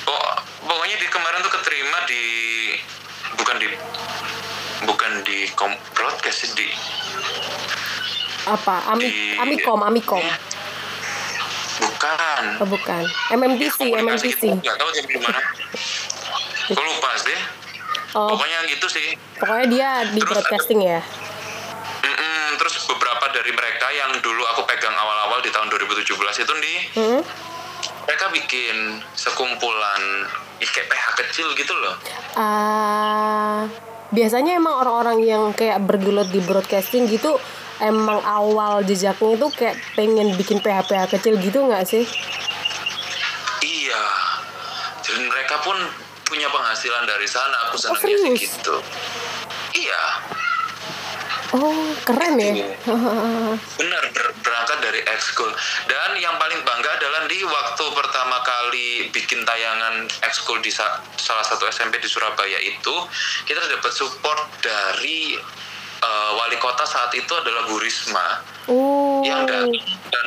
Oh, 0.04 0.28
pokoknya 0.64 0.96
di 0.96 1.06
kemarin 1.08 1.40
tuh 1.40 1.52
keterima 1.52 1.98
di 2.04 2.22
bukan 3.34 3.56
di 3.56 3.68
bukan 4.84 5.12
di 5.22 5.38
kom, 5.50 5.72
broadcast 5.92 6.52
di 6.52 6.68
Apa? 8.44 8.92
Ami, 8.92 9.08
Di- 9.08 9.36
Amikom, 9.38 9.80
Amikom. 9.80 10.20
bukan. 11.80 12.42
Oh 12.60 12.68
bukan. 12.68 13.02
MMTC, 13.32 13.78
MMTC. 13.90 14.24
gitu, 14.36 14.52
nggak 14.54 14.76
tahu 14.76 14.88
dia 14.92 15.02
di 15.02 15.16
mana. 15.16 15.40
Aku 16.66 16.80
lupa 16.80 17.10
sih. 17.18 17.63
Oh, 18.14 18.30
Pokoknya 18.30 18.62
gitu 18.66 18.86
sih. 18.86 19.18
pokoknya 19.36 19.66
dia 19.66 19.90
di 20.08 20.18
Terus 20.18 20.30
broadcasting 20.30 20.80
ya. 20.80 21.02
Mm-mm, 22.00 22.54
terus 22.56 22.78
beberapa 22.86 23.26
dari 23.28 23.50
mereka 23.50 23.90
yang 23.90 24.14
dulu 24.18 24.42
aku 24.46 24.62
pegang 24.64 24.94
awal-awal 24.94 25.40
di 25.40 25.50
tahun 25.50 25.66
2017 25.68 26.14
itu 26.38 26.52
nih, 26.54 26.78
Hmm? 26.94 27.20
mereka 28.04 28.30
bikin 28.30 28.76
sekumpulan 29.12 30.02
ih, 30.56 30.68
kayak 30.68 30.86
PH 30.86 31.06
kecil 31.18 31.46
gitu 31.52 31.74
loh. 31.74 31.94
Ah, 32.34 33.66
biasanya 34.08 34.54
emang 34.54 34.78
orang-orang 34.78 35.18
yang 35.20 35.42
kayak 35.50 35.80
bergelut 35.80 36.28
di 36.28 36.38
broadcasting 36.38 37.06
gitu 37.06 37.34
emang 37.76 38.22
awal 38.22 38.80
jejaknya 38.80 39.34
itu 39.34 39.46
kayak 39.50 39.74
pengen 39.92 40.30
bikin 40.34 40.62
PH-PH 40.62 41.10
kecil 41.10 41.34
gitu 41.36 41.66
nggak 41.66 41.82
sih? 41.82 42.06
Iya. 43.60 44.02
Jadi 45.02 45.22
mereka 45.24 45.58
pun 45.58 45.74
punya 46.34 46.50
penghasilan 46.50 47.06
dari 47.06 47.28
sana. 47.30 47.70
Aku 47.70 47.78
senangnya 47.78 48.02
sih 48.02 48.18
serius? 48.18 48.38
gitu. 48.50 48.76
Iya, 49.74 50.02
Oh, 51.54 51.70
keren 52.02 52.34
ya. 52.34 52.50
benar 53.78 54.02
ber- 54.10 54.34
berangkat 54.42 54.78
dari 54.82 55.06
ekskul. 55.06 55.46
Dan 55.86 56.18
yang 56.18 56.34
paling 56.34 56.58
bangga 56.66 56.98
adalah 56.98 57.30
di 57.30 57.46
waktu 57.46 57.84
pertama 57.94 58.42
kali 58.42 59.06
bikin 59.14 59.46
tayangan 59.46 60.02
ekskul 60.26 60.58
di 60.58 60.74
sa- 60.74 60.98
salah 61.14 61.46
satu 61.46 61.70
SMP 61.70 62.02
di 62.02 62.10
Surabaya 62.10 62.58
itu, 62.58 62.94
kita 63.46 63.62
dapat 63.70 63.92
support 63.94 64.50
dari 64.58 65.38
eh, 66.02 66.30
wali 66.34 66.58
kota 66.58 66.82
saat 66.82 67.14
itu 67.14 67.30
adalah 67.30 67.70
Bu 67.70 67.78
Risma 67.78 68.42
oh, 68.66 69.22
yang 69.22 69.46
dan 69.46 70.26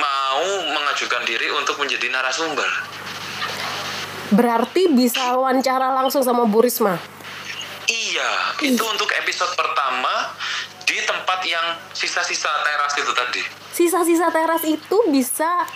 mau 0.00 0.40
mengajukan 0.72 1.20
diri 1.28 1.52
untuk 1.52 1.76
menjadi 1.76 2.08
narasumber. 2.08 2.64
Berarti 4.32 4.88
bisa 4.92 5.36
wawancara 5.36 5.92
langsung 5.92 6.24
sama 6.24 6.48
Bu 6.48 6.64
Risma. 6.64 6.96
Iya, 7.86 8.30
itu 8.64 8.82
untuk 8.82 9.10
episode 9.20 9.52
pertama 9.52 10.32
di 10.88 10.96
tempat 11.04 11.40
yang 11.44 11.76
sisa-sisa 11.92 12.48
teras 12.64 12.94
itu 12.96 13.12
tadi. 13.12 13.42
Sisa-sisa 13.72 14.28
teras 14.32 14.64
itu 14.64 14.96
bisa 15.12 15.66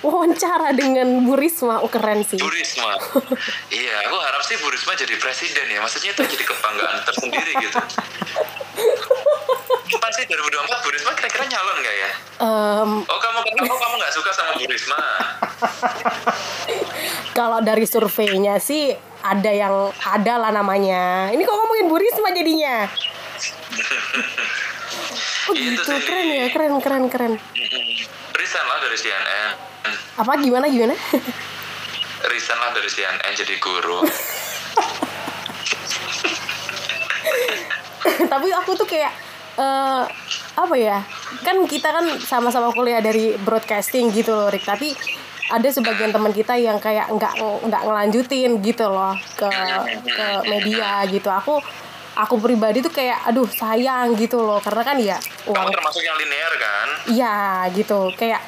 wawancara 0.00 0.72
dengan 0.74 1.24
Bu 1.24 1.36
Risma. 1.36 1.80
Oh, 1.80 1.90
keren 1.92 2.24
sih. 2.24 2.40
Bu 2.40 2.48
Risma. 2.48 2.96
iya, 3.80 4.08
aku 4.08 4.16
harap 4.18 4.42
sih 4.44 4.56
Bu 4.60 4.68
Risma 4.72 4.96
jadi 4.96 5.14
presiden 5.20 5.66
ya. 5.68 5.78
Maksudnya 5.80 6.16
itu 6.16 6.22
jadi 6.24 6.44
kebanggaan 6.44 6.98
tersendiri 7.06 7.52
gitu. 7.60 7.78
Kapan 9.92 10.10
sih 10.10 10.24
2024 10.24 10.40
Bu 10.82 10.88
Risma 10.88 11.12
kira-kira 11.12 11.44
nyalon 11.44 11.76
nggak 11.78 11.94
ya? 11.94 12.10
Em, 12.40 12.90
Oh 13.04 13.18
kamu 13.18 13.38
kamu 13.44 13.74
kamu 13.74 13.94
nggak 14.00 14.12
suka 14.12 14.30
sama 14.32 14.56
Bu 14.56 14.64
Risma? 14.64 14.98
kalau 17.38 17.60
dari 17.60 17.84
surveinya 17.84 18.56
sih 18.58 18.92
ada 19.20 19.50
yang 19.52 19.74
ada 20.00 20.34
lah 20.38 20.50
namanya. 20.50 21.28
Ini 21.28 21.40
kok 21.40 21.52
ngomongin 21.54 21.86
Bu 21.86 21.96
Risma 21.96 22.32
jadinya? 22.32 22.88
Oh 25.42 25.50
Itu 25.50 25.74
gitu, 25.74 25.82
sih. 25.82 26.06
keren 26.06 26.28
ya, 26.30 26.46
keren, 26.48 26.78
keren, 26.78 27.04
keren. 27.10 27.32
Resign 28.32 28.62
lah 28.62 28.78
dari 28.78 28.94
CNN. 28.94 29.50
Apa 30.14 30.38
gimana 30.38 30.70
gimana? 30.70 30.94
Resign 32.30 32.58
lah 32.62 32.70
dari 32.70 32.86
CNN 32.86 33.32
jadi 33.34 33.58
guru. 33.58 34.06
Tapi 38.22 38.48
aku 38.54 38.70
tuh 38.72 38.86
kayak 38.86 39.10
eh 39.58 40.04
apa 40.56 40.74
ya? 40.76 41.02
Kan 41.44 41.64
kita 41.68 41.88
kan 41.92 42.06
sama-sama 42.22 42.72
kuliah 42.72 43.00
dari 43.00 43.36
broadcasting 43.40 44.12
gitu 44.12 44.32
loh, 44.32 44.48
Rick. 44.48 44.64
Tapi 44.64 44.92
ada 45.52 45.68
sebagian 45.68 46.14
teman 46.14 46.32
kita 46.32 46.56
yang 46.56 46.80
kayak 46.80 47.12
nggak 47.12 47.34
nggak 47.68 47.82
ngelanjutin 47.84 48.64
gitu 48.64 48.88
loh 48.88 49.12
ke 49.36 49.50
ke 50.08 50.26
media 50.48 51.04
gitu. 51.08 51.28
Aku 51.28 51.60
aku 52.12 52.34
pribadi 52.40 52.84
tuh 52.84 52.92
kayak 52.92 53.24
aduh 53.28 53.48
sayang 53.48 54.12
gitu 54.20 54.40
loh 54.40 54.60
karena 54.60 54.82
kan 54.84 54.96
ya 55.00 55.16
Kamu 55.16 55.56
uang 55.56 55.68
termasuk 55.72 56.02
yang 56.04 56.16
linear 56.20 56.52
kan? 56.60 56.88
Iya 57.08 57.36
gitu 57.72 58.12
kayak 58.16 58.40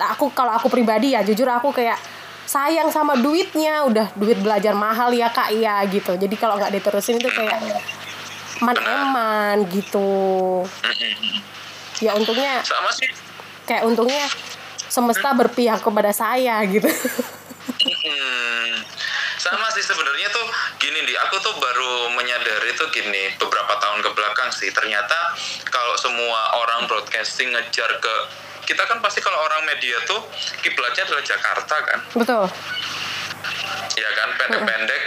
aku 0.00 0.32
kalau 0.32 0.56
aku 0.56 0.72
pribadi 0.72 1.12
ya 1.12 1.20
jujur 1.20 1.44
aku 1.48 1.72
kayak 1.76 2.00
sayang 2.48 2.88
sama 2.90 3.14
duitnya 3.20 3.86
udah 3.86 4.10
duit 4.16 4.40
belajar 4.40 4.74
mahal 4.74 5.12
ya 5.14 5.30
kak 5.30 5.54
ya 5.54 5.84
gitu 5.86 6.16
jadi 6.16 6.34
kalau 6.34 6.58
nggak 6.58 6.72
diterusin 6.80 7.20
itu 7.20 7.30
kayak 7.30 7.60
man 8.60 8.76
eman 8.76 9.56
gitu. 9.72 10.64
Ya 12.00 12.16
untungnya 12.16 12.64
Sama 12.64 12.88
sih. 12.92 13.08
kayak 13.68 13.84
untungnya 13.84 14.24
semesta 14.90 15.36
berpihak 15.36 15.80
kepada 15.84 16.10
saya 16.10 16.60
gitu. 16.68 16.88
Sama 19.40 19.66
sih 19.72 19.80
sebenarnya 19.80 20.28
tuh 20.28 20.46
gini 20.76 21.00
di 21.08 21.16
aku 21.16 21.40
tuh 21.40 21.56
baru 21.56 22.12
menyadari 22.12 22.76
tuh 22.76 22.92
gini 22.92 23.32
beberapa 23.40 23.72
tahun 23.80 24.04
ke 24.04 24.10
belakang 24.12 24.52
sih. 24.52 24.68
Ternyata 24.72 25.36
kalau 25.72 25.96
semua 25.96 26.60
orang 26.60 26.84
broadcasting 26.84 27.52
ngejar 27.52 27.88
ke 28.00 28.14
kita 28.68 28.84
kan 28.86 29.00
pasti 29.00 29.24
kalau 29.24 29.40
orang 29.40 29.64
media 29.66 29.96
tuh 30.04 30.20
kiblatnya 30.60 31.08
adalah 31.08 31.24
Jakarta 31.24 31.76
kan? 31.88 31.98
Betul. 32.14 32.44
Ya 33.96 34.10
kan? 34.14 34.28
Pendek-pendek 34.36 35.02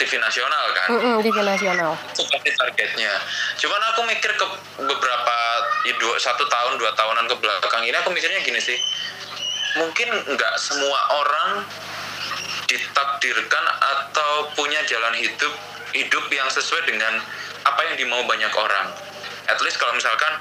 TV 0.00 0.16
nasional 0.16 0.64
kan 0.72 0.88
Mm-mm, 0.96 1.16
TV 1.20 1.36
nasional 1.44 1.92
itu 2.16 2.24
pasti 2.24 2.50
targetnya. 2.56 3.12
Cuman 3.60 3.80
aku 3.92 4.00
mikir 4.08 4.32
ke 4.32 4.46
beberapa 4.80 5.36
ya, 5.84 5.94
dua, 6.00 6.16
satu 6.16 6.48
tahun 6.48 6.80
dua 6.80 6.96
tahunan 6.96 7.28
ke 7.28 7.36
belakang 7.36 7.84
ini 7.84 7.92
aku 8.00 8.08
mikirnya 8.08 8.40
gini 8.40 8.56
sih, 8.56 8.80
mungkin 9.76 10.08
nggak 10.24 10.54
semua 10.56 11.00
orang 11.20 11.50
ditakdirkan 12.64 13.64
atau 13.76 14.48
punya 14.56 14.80
jalan 14.88 15.12
hidup 15.20 15.52
hidup 15.92 16.24
yang 16.32 16.48
sesuai 16.48 16.86
dengan 16.86 17.20
apa 17.66 17.80
yang 17.92 17.94
dimau 18.00 18.24
banyak 18.24 18.50
orang. 18.56 18.94
At 19.50 19.58
least 19.60 19.76
kalau 19.82 19.92
misalkan 19.92 20.32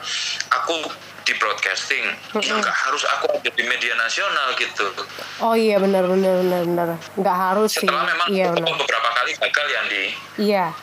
aku 0.53 0.87
di 1.29 1.37
broadcasting, 1.37 2.09
ya 2.41 2.57
nggak 2.57 2.73
harus 2.73 3.05
aku 3.05 3.29
ada 3.29 3.49
di 3.53 3.61
media 3.61 3.93
nasional 3.93 4.49
gitu. 4.57 4.89
oh 5.45 5.53
iya 5.53 5.77
benar 5.77 6.09
benar 6.09 6.41
benar 6.41 6.61
benar. 6.65 6.87
Nggak 7.13 7.37
harus 7.37 7.69
sih. 7.69 7.85
Setelah 7.85 8.09
memang 8.09 8.27
iya 8.33 8.49
aku 8.49 8.57
benar. 8.57 8.73
beberapa 8.81 9.09
kali 9.13 9.31
gagal 9.37 9.67
yang 9.69 9.85
di 9.85 10.03
iya. 10.41 10.65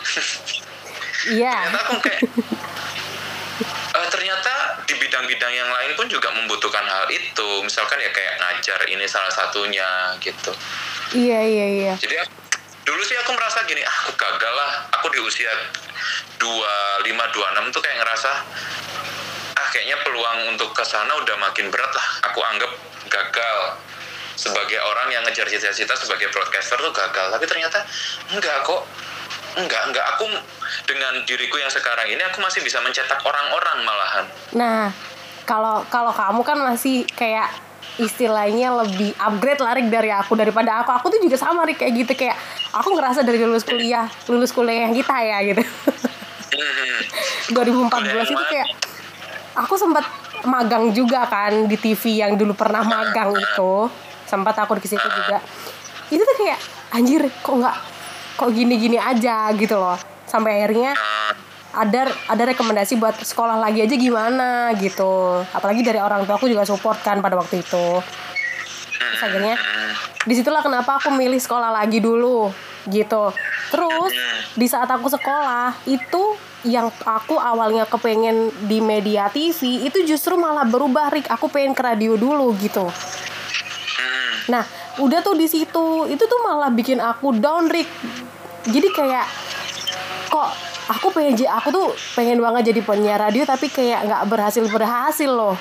Iya. 1.27 1.51
Ternyata 1.51 1.81
aku 1.83 1.95
kayak 1.99 2.21
eh, 3.99 4.07
ternyata 4.07 4.53
di 4.87 4.95
bidang-bidang 4.95 5.51
yang 5.51 5.67
lain 5.67 5.99
pun 5.99 6.07
juga 6.07 6.31
membutuhkan 6.31 6.87
hal 6.87 7.11
itu. 7.11 7.49
Misalkan 7.67 7.99
ya 7.99 8.15
kayak 8.15 8.39
ngajar 8.39 8.79
ini 8.87 9.03
salah 9.11 9.33
satunya 9.35 10.15
gitu. 10.23 10.55
Iya 11.11 11.41
iya 11.43 11.67
iya. 11.83 11.93
Jadi 11.99 12.15
aku- 12.23 12.39
dulu 12.87 13.03
sih 13.03 13.19
aku 13.19 13.35
merasa 13.35 13.67
gini 13.67 13.83
ah 13.83 13.97
aku 14.07 14.15
gagal 14.15 14.55
lah. 14.55 14.71
Aku 15.01 15.11
di 15.11 15.19
usia 15.19 15.51
25 16.39 17.11
26 17.11 17.75
tuh 17.75 17.83
kayak 17.83 17.97
ngerasa 17.99 18.31
kayaknya 19.77 20.01
peluang 20.01 20.57
untuk 20.57 20.73
ke 20.73 20.81
sana 20.89 21.13
udah 21.21 21.37
makin 21.37 21.69
berat 21.69 21.93
lah. 21.93 22.07
Aku 22.33 22.41
anggap 22.41 22.73
gagal. 23.13 23.77
Sebagai 24.41 24.81
orang 24.81 25.13
yang 25.13 25.21
ngejar 25.29 25.45
cita-cita 25.53 25.93
sebagai 25.93 26.33
broadcaster 26.33 26.81
tuh 26.81 26.93
gagal. 26.97 27.29
Tapi 27.37 27.45
ternyata 27.45 27.85
enggak 28.33 28.65
kok. 28.65 28.89
Enggak 29.61 29.93
enggak. 29.93 30.05
Aku 30.17 30.25
dengan 30.89 31.21
diriku 31.29 31.61
yang 31.61 31.69
sekarang 31.69 32.09
ini 32.09 32.25
aku 32.25 32.41
masih 32.41 32.65
bisa 32.65 32.81
mencetak 32.81 33.21
orang-orang 33.21 33.85
malahan. 33.85 34.25
Nah, 34.57 34.89
kalau 35.45 35.85
kalau 35.93 36.13
kamu 36.17 36.41
kan 36.41 36.57
masih 36.73 37.05
kayak 37.13 37.53
istilahnya 38.01 38.73
lebih 38.81 39.13
upgrade 39.21 39.61
lah 39.61 39.77
Rik, 39.77 39.93
dari 39.93 40.09
aku 40.09 40.41
daripada 40.41 40.81
aku. 40.85 40.93
Aku 40.97 41.07
tuh 41.13 41.21
juga 41.21 41.37
sama 41.37 41.69
Rik 41.69 41.85
kayak 41.85 41.93
gitu. 42.01 42.13
Kayak 42.17 42.41
aku 42.73 42.97
ngerasa 42.97 43.29
dari 43.29 43.45
lulus 43.45 43.65
kuliah, 43.65 44.09
lulus 44.29 44.57
kuliah 44.57 44.89
yang 44.89 44.97
kita 44.97 45.17
ya 45.21 45.39
gitu. 45.53 45.65
Hmm, 46.57 47.01
2014 47.93 48.33
itu 48.33 48.45
kayak 48.53 48.69
aku 49.57 49.75
sempat 49.81 50.05
magang 50.45 50.93
juga 50.93 51.25
kan 51.27 51.65
di 51.65 51.75
TV 51.81 52.21
yang 52.21 52.37
dulu 52.37 52.53
pernah 52.53 52.85
magang 52.85 53.33
itu. 53.33 53.89
Sempat 54.29 54.55
aku 54.61 54.77
di 54.77 54.87
situ 54.87 55.09
juga. 55.09 55.41
Itu 56.13 56.23
tuh 56.23 56.37
kayak 56.37 56.61
anjir 56.93 57.25
kok 57.43 57.57
nggak 57.57 57.77
kok 58.37 58.51
gini-gini 58.53 59.01
aja 59.01 59.51
gitu 59.57 59.81
loh. 59.81 59.97
Sampai 60.29 60.61
akhirnya 60.61 60.93
ada 61.77 62.09
ada 62.33 62.43
rekomendasi 62.57 62.97
buat 62.97 63.21
sekolah 63.21 63.61
lagi 63.61 63.85
aja 63.85 63.93
gimana 64.01 64.73
gitu 64.81 65.45
apalagi 65.53 65.85
dari 65.85 66.01
orang 66.01 66.25
tua 66.25 66.41
aku 66.41 66.49
juga 66.49 66.65
support 66.65 67.05
kan 67.05 67.21
pada 67.21 67.37
waktu 67.37 67.61
itu 67.61 68.01
terus 68.97 69.21
akhirnya 69.21 69.61
di 70.25 70.33
situlah 70.33 70.65
kenapa 70.65 70.97
aku 70.97 71.13
milih 71.13 71.37
sekolah 71.37 71.77
lagi 71.77 72.01
dulu 72.01 72.49
gitu. 72.89 73.35
Terus 73.71 74.13
di 74.55 74.67
saat 74.71 74.87
aku 74.91 75.11
sekolah 75.11 75.75
itu 75.87 76.39
yang 76.67 76.91
aku 77.07 77.39
awalnya 77.39 77.87
kepengen 77.87 78.51
di 78.67 78.83
media 78.83 79.31
TV 79.31 79.87
itu 79.87 80.03
justru 80.03 80.35
malah 80.35 80.67
berubah 80.67 81.15
Rik. 81.15 81.31
Aku 81.31 81.47
pengen 81.47 81.75
ke 81.75 81.83
radio 81.83 82.19
dulu 82.19 82.51
gitu. 82.59 82.87
Hmm, 82.87 84.35
Nah, 84.51 84.63
udah 84.99 85.21
tuh 85.23 85.39
di 85.39 85.47
situ, 85.47 86.07
itu 86.11 86.25
tuh 86.27 86.41
malah 86.43 86.71
bikin 86.71 86.99
aku 86.99 87.39
down, 87.39 87.71
Rick. 87.71 87.87
Jadi 88.67 88.89
kayak 88.91 89.27
kok 90.27 90.51
aku 90.91 91.15
pengen 91.15 91.39
aku 91.47 91.69
tuh 91.71 91.87
pengen 92.19 92.43
banget 92.43 92.75
jadi 92.75 92.81
penyiar 92.83 93.19
radio 93.19 93.43
tapi 93.47 93.71
kayak 93.71 94.07
nggak 94.07 94.23
berhasil 94.27 94.65
berhasil 94.67 95.31
loh. 95.31 95.55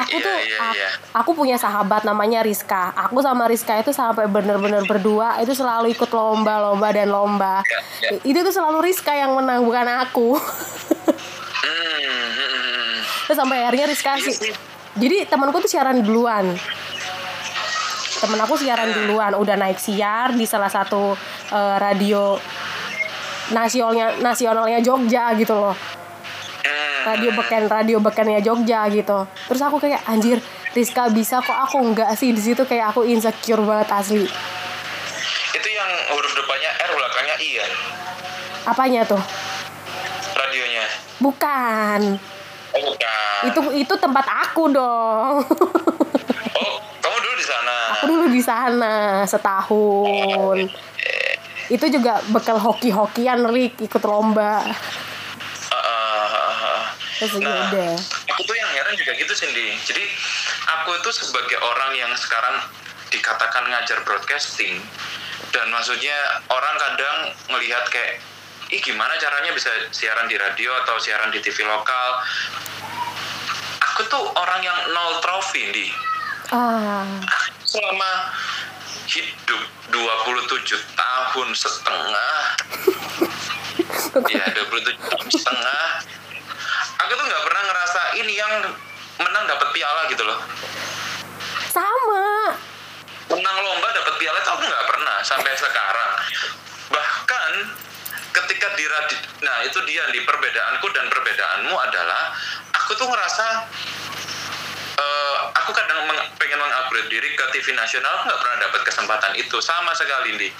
Aku 0.00 0.16
tuh 0.16 0.16
aku 0.16 0.16
iya, 0.16 0.24
tuh 0.24 0.36
iya, 0.40 0.58
a- 0.60 0.76
iya. 0.76 0.88
aku 1.12 1.30
punya 1.32 1.56
sahabat 1.56 2.02
namanya 2.02 2.40
Rizka. 2.40 2.92
Aku 3.08 3.20
sama 3.20 3.44
Rizka 3.44 3.76
itu 3.76 3.92
sampai 3.92 4.24
bener-bener 4.26 4.84
berdua 4.84 5.36
itu 5.38 5.52
selalu 5.52 5.92
ikut 5.92 6.08
lomba-lomba 6.08 6.88
dan 6.90 7.08
lomba. 7.08 7.60
Ya. 8.00 8.16
I- 8.16 8.32
Itu 8.32 8.40
tuh 8.40 8.50
selalu 8.50 8.84
Rizka 8.84 9.12
yang 9.12 9.36
menang 9.36 9.62
bukan 9.62 9.86
aku. 9.86 10.34
Hmm, 11.60 12.00
hmm, 12.00 12.28
hmm. 12.32 12.94
Terus 13.28 13.36
sampai 13.38 13.62
akhirnya 13.62 13.86
Rizka 13.86 14.16
Iya 14.16 14.32
sih. 14.32 14.52
Jadi 14.90 15.16
temanku 15.24 15.62
tuh 15.62 15.70
siaran 15.70 16.02
duluan. 16.02 16.50
Temen 18.20 18.36
aku 18.36 18.52
siaran 18.58 18.92
duluan, 18.92 19.32
udah 19.32 19.56
naik 19.56 19.80
siar 19.80 20.36
di 20.36 20.44
salah 20.44 20.68
satu 20.68 21.16
eh, 21.48 21.76
radio 21.80 22.36
nasionalnya 23.50 24.20
nasionalnya 24.20 24.78
Jogja 24.78 25.32
gitu 25.34 25.54
loh. 25.56 25.74
Radio 27.00 27.30
beken, 27.32 27.64
radio 27.66 27.96
bekennya 27.98 28.40
Jogja 28.40 28.84
gitu. 28.92 29.24
Terus 29.48 29.62
aku 29.64 29.80
kayak 29.80 30.04
anjir, 30.04 30.36
Rizka 30.70 31.10
bisa 31.10 31.42
kok 31.42 31.56
aku 31.56 31.82
enggak 31.82 32.14
sih 32.14 32.30
di 32.30 32.38
situ 32.38 32.62
kayak 32.62 32.94
aku 32.94 33.02
insecure 33.02 33.62
banget 33.64 33.90
asli. 33.90 34.26
itu 35.50 35.68
yang 35.68 35.90
huruf 36.14 36.30
depannya 36.30 36.70
R 36.70 36.90
belakangnya 36.94 37.36
I 37.42 37.50
ya 37.58 37.66
Apanya 38.64 39.02
tuh? 39.02 39.18
radionya 40.30 40.86
Bukan. 41.18 42.00
oh 42.70 42.80
bukan 42.86 43.40
Itu 43.50 43.60
itu 43.74 43.94
tempat 43.98 44.24
aku 44.24 44.70
dong. 44.70 45.42
oh 46.60 46.74
kamu 47.02 47.16
dulu 47.18 47.34
di 47.34 47.46
sana 47.46 47.74
aku 47.92 48.04
dulu 48.06 48.26
di 48.30 48.42
sana 48.42 48.92
setahun. 49.26 50.58
Itu 51.66 51.86
juga 51.86 52.22
bekal 52.30 52.58
hoki-hokian 52.58 53.46
Rik 53.50 53.78
ikut 53.78 54.02
lomba. 54.02 54.62
Ah, 54.62 54.70
ah, 55.74 56.26
ah, 56.30 56.54
ah. 56.62 56.82
Terus 56.90 56.94
ya 56.94 57.09
Nah, 57.20 57.68
aku 58.32 58.40
tuh 58.48 58.56
yang 58.56 58.70
heran 58.72 58.96
juga 58.96 59.12
gitu 59.12 59.32
Cindy. 59.36 59.76
Jadi 59.84 60.04
aku 60.80 60.96
itu 60.96 61.10
sebagai 61.12 61.60
orang 61.60 61.92
yang 61.92 62.12
sekarang 62.16 62.64
dikatakan 63.12 63.68
ngajar 63.68 64.00
broadcasting 64.08 64.80
dan 65.52 65.66
maksudnya 65.68 66.14
orang 66.48 66.74
kadang 66.80 67.16
melihat 67.52 67.84
kayak 67.92 68.22
ih 68.70 68.80
gimana 68.80 69.18
caranya 69.18 69.50
bisa 69.52 69.68
siaran 69.90 70.30
di 70.30 70.38
radio 70.38 70.70
atau 70.86 70.96
siaran 70.96 71.28
di 71.28 71.42
TV 71.44 71.60
lokal. 71.66 72.08
Aku 73.92 74.06
tuh 74.08 74.22
orang 74.38 74.60
yang 74.64 74.78
nol 74.94 75.20
trofi 75.20 75.68
di 75.74 75.86
Ah, 77.26 77.44
selama 77.62 78.10
hidup 79.10 79.62
27 79.90 80.96
tahun 80.98 81.48
setengah 81.54 82.38
Iya 84.30 84.44
27 84.54 84.98
jam 84.98 85.22
setengah. 85.30 85.86
Aku 87.10 87.18
tuh 87.18 87.26
nggak 87.26 87.42
pernah 87.42 87.62
ngerasa 87.66 88.00
ini 88.22 88.38
yang 88.38 88.70
menang 89.18 89.44
dapat 89.50 89.74
piala 89.74 90.06
gitu 90.06 90.22
loh. 90.22 90.38
Sama. 91.66 92.54
Menang 93.34 93.56
lomba 93.66 93.90
dapat 93.90 94.14
piala 94.14 94.38
itu 94.38 94.50
aku 94.54 94.62
nggak 94.62 94.86
pernah 94.86 95.16
sampai 95.26 95.50
sekarang. 95.58 96.10
Bahkan 96.94 97.52
ketika 98.30 98.78
di 98.78 98.86
nah 99.42 99.66
itu 99.66 99.74
dia 99.90 100.06
di 100.14 100.22
perbedaanku 100.22 100.86
dan 100.94 101.10
perbedaanmu 101.10 101.74
adalah 101.74 102.30
aku 102.70 102.94
tuh 102.94 103.10
ngerasa 103.10 103.46
eh, 104.94 105.36
aku 105.58 105.74
kadang 105.74 106.06
meng- 106.06 106.30
pengen 106.38 106.62
mengupgrade 106.62 107.10
diri 107.10 107.34
ke 107.34 107.44
TV 107.50 107.74
nasional 107.74 108.22
aku 108.22 108.30
nggak 108.30 108.38
pernah 108.38 108.58
dapat 108.62 108.80
kesempatan 108.86 109.32
itu 109.34 109.58
sama 109.58 109.90
sekali 109.98 110.38
nih 110.38 110.52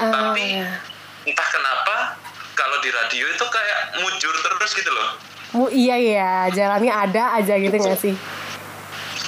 Ah, 0.00 0.08
Tapi- 0.08 0.56
ya. 0.56 0.80
entah 1.28 1.48
kenapa 1.52 2.16
kalau 2.56 2.80
di 2.80 2.88
radio 2.88 3.28
itu 3.28 3.44
kayak 3.44 4.00
mujur 4.00 4.32
terus 4.40 4.72
gitu 4.72 4.88
loh 4.88 5.20
Mu, 5.50 5.66
iya 5.66 5.96
ya, 5.98 6.32
jalannya 6.54 6.94
ada 6.94 7.42
aja 7.42 7.58
gitu 7.58 7.74
gak 7.74 7.98
sih? 7.98 8.14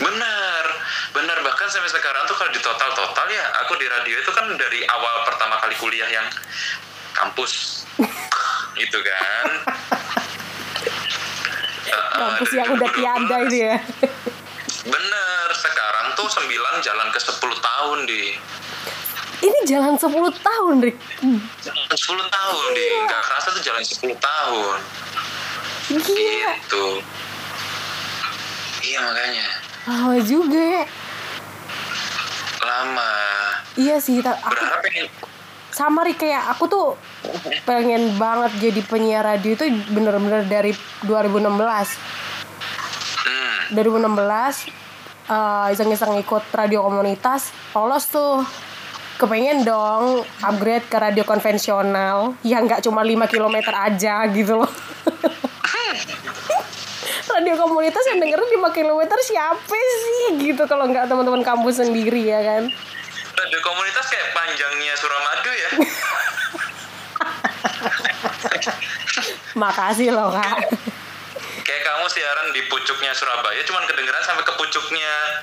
benar. 0.03 0.65
Benar. 1.13 1.39
Bahkan 1.43 1.67
sampai 1.69 1.91
sekarang 1.91 2.25
tuh 2.31 2.37
kalau 2.39 2.51
di 2.55 2.61
total 2.63 2.91
total 2.95 3.27
ya 3.29 3.45
aku 3.63 3.75
di 3.79 3.87
radio 3.87 4.17
itu 4.19 4.31
kan 4.31 4.47
dari 4.55 4.83
awal 4.87 5.27
pertama 5.27 5.59
kali 5.59 5.75
kuliah 5.79 6.09
yang 6.11 6.27
kampus. 7.15 7.85
Gitu 8.81 8.99
kan? 9.05 9.47
Kampus 11.93 12.51
yang 12.55 12.73
udah 12.73 12.89
2012. 12.89 12.99
tiada 13.03 13.37
itu 13.45 13.57
ya. 13.67 13.77
bener 14.83 15.49
sekarang 15.53 16.07
tuh 16.17 16.25
9 16.25 16.49
jalan 16.81 17.09
ke 17.13 17.21
10 17.21 17.37
tahun 17.37 17.99
di. 18.09 18.23
Ini 19.43 19.59
jalan 19.67 19.99
10 19.99 20.09
tahun, 20.39 20.75
Rick. 20.87 20.97
Hmm, 21.21 21.41
10 21.67 21.99
tahun 22.31 22.65
di. 22.79 22.87
Nggak 23.05 23.23
kerasa 23.27 23.49
tuh 23.53 23.63
jalan 23.63 23.83
10 23.83 24.15
tahun 24.17 24.79
Gila. 25.89 26.53
gitu. 26.59 26.87
Iya 28.83 28.99
makanya. 29.01 29.47
Lama 29.83 30.15
juga. 30.23 30.87
Lama. 32.63 33.11
Iya 33.75 33.97
sih, 33.99 34.21
ta- 34.21 34.37
aku 34.37 34.53
berharap 34.53 34.83
pengen 34.83 35.07
sama 35.73 36.05
Rick 36.05 36.21
kayak 36.21 36.53
aku 36.53 36.69
tuh 36.69 36.87
pengen 37.65 38.21
banget 38.21 38.53
jadi 38.61 38.85
penyiar 38.85 39.25
radio 39.25 39.57
itu 39.57 39.65
bener-bener 39.89 40.45
dari 40.45 40.77
2016. 41.03 41.49
hmm, 43.25 43.73
2016 43.73 44.69
eh, 45.25 45.73
iseng-iseng 45.73 46.13
ikut 46.21 46.45
radio 46.53 46.85
komunitas 46.85 47.51
lolos 47.73 48.05
tuh. 48.07 48.45
Kepengen 49.13 49.63
dong 49.63 50.19
upgrade 50.43 50.83
ke 50.85 50.99
radio 50.99 51.23
konvensional 51.23 52.35
yang 52.43 52.67
nggak 52.67 52.83
cuma 52.83 53.01
5 53.01 53.23
km 53.31 53.55
aja 53.71 54.27
gitu 54.27 54.59
loh 54.59 54.67
radio 57.43 57.59
komunitas 57.59 58.07
yang 58.07 58.23
dengerin 58.23 58.47
5 58.55 58.71
km 58.71 59.03
siapa 59.19 59.75
sih? 59.75 60.39
Gitu 60.39 60.63
kalau 60.71 60.87
nggak 60.87 61.11
teman-teman 61.11 61.43
kampus 61.43 61.83
sendiri 61.83 62.23
ya 62.23 62.39
kan? 62.39 62.71
Radio 63.35 63.59
komunitas 63.67 64.07
kayak 64.07 64.31
panjangnya 64.31 64.95
Suramadu 64.95 65.51
ya. 65.51 65.71
Makasih 69.59 70.15
loh 70.15 70.31
kak. 70.31 70.71
Kayak 71.67 71.83
kamu 71.83 72.07
siaran 72.15 72.47
di 72.55 72.63
pucuknya 72.71 73.11
Surabaya 73.11 73.59
cuman 73.67 73.91
kedengeran 73.91 74.23
sampai 74.23 74.47
ke 74.47 74.55
pucuknya 74.55 75.43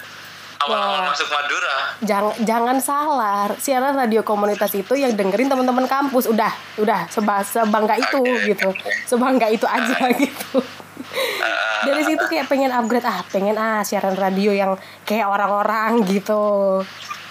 awal-awal 0.63 1.03
Wah. 1.03 1.11
masuk 1.11 1.27
Madura. 1.27 1.75
Jangan 1.99 2.35
jangan 2.47 2.77
salah. 2.79 3.51
Siaran 3.59 3.99
radio 3.99 4.23
komunitas 4.23 4.71
itu 4.71 4.95
yang 4.95 5.19
dengerin 5.19 5.51
teman-teman 5.51 5.83
kampus. 5.83 6.31
Udah 6.31 6.55
udah 6.79 7.11
seba, 7.11 7.43
sebangga 7.43 7.99
itu 7.99 8.23
Oke, 8.23 8.55
gitu. 8.55 8.71
Sebangga 9.03 9.51
itu 9.51 9.67
aja 9.67 9.99
gitu 10.15 10.63
Dari 11.87 12.01
situ 12.05 12.23
kayak 12.23 12.47
pengen 12.49 12.71
upgrade 12.73 13.07
ah 13.07 13.21
pengen 13.29 13.57
ah 13.57 13.81
siaran 13.81 14.15
radio 14.15 14.53
yang 14.53 14.75
kayak 15.05 15.27
orang-orang 15.27 16.05
gitu. 16.05 16.81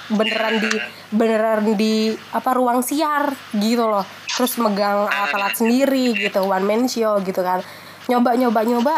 Beneran 0.09 0.57
di 0.57 0.73
beneran 1.13 1.77
di 1.77 2.17
apa 2.33 2.51
ruang 2.57 2.81
siar 2.81 3.29
gitu 3.53 3.85
loh. 3.85 4.05
Terus 4.25 4.57
megang 4.57 5.05
alat-alat 5.05 5.59
sendiri 5.59 6.17
gitu 6.17 6.49
one 6.49 6.65
man 6.65 6.83
show 6.89 7.21
gitu 7.21 7.45
kan. 7.45 7.61
Nyoba 8.09 8.35
nyoba 8.41 8.61
nyoba 8.65 8.95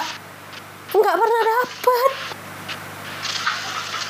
nggak 0.91 1.17
pernah 1.19 1.43
dapet. 1.43 2.11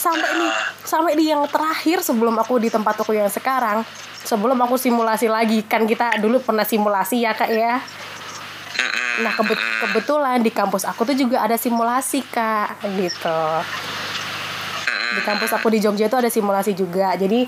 Sampai 0.01 0.31
di 0.33 0.47
sampai 0.85 1.13
di 1.17 1.25
yang 1.29 1.45
terakhir 1.49 2.01
sebelum 2.05 2.37
aku 2.41 2.57
di 2.57 2.69
tempat 2.73 3.05
aku 3.05 3.17
yang 3.17 3.29
sekarang 3.33 3.81
sebelum 4.21 4.61
aku 4.61 4.77
simulasi 4.77 5.33
lagi. 5.33 5.65
Kan 5.65 5.89
kita 5.89 6.21
dulu 6.21 6.45
pernah 6.45 6.69
simulasi 6.69 7.25
ya 7.25 7.33
kak 7.33 7.49
ya 7.49 7.81
nah 9.21 9.33
kebet- 9.37 9.69
kebetulan 9.85 10.40
di 10.40 10.49
kampus 10.49 10.88
aku 10.88 11.05
tuh 11.05 11.16
juga 11.16 11.45
ada 11.45 11.57
simulasi 11.61 12.25
kak 12.25 12.81
gitu. 12.97 13.43
Di 15.11 15.21
kampus 15.27 15.51
aku 15.53 15.69
di 15.69 15.79
Jogja 15.83 16.07
itu 16.09 16.16
ada 16.16 16.31
simulasi 16.31 16.73
juga. 16.73 17.12
Jadi 17.19 17.45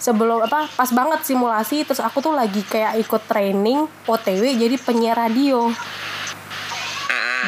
sebelum 0.00 0.46
apa 0.46 0.70
pas 0.72 0.90
banget 0.94 1.20
simulasi 1.28 1.84
terus 1.84 2.00
aku 2.00 2.24
tuh 2.24 2.32
lagi 2.32 2.64
kayak 2.64 2.96
ikut 3.04 3.22
training 3.28 3.84
OTW 4.08 4.42
jadi 4.56 4.76
penyiar 4.80 5.18
radio. 5.18 5.68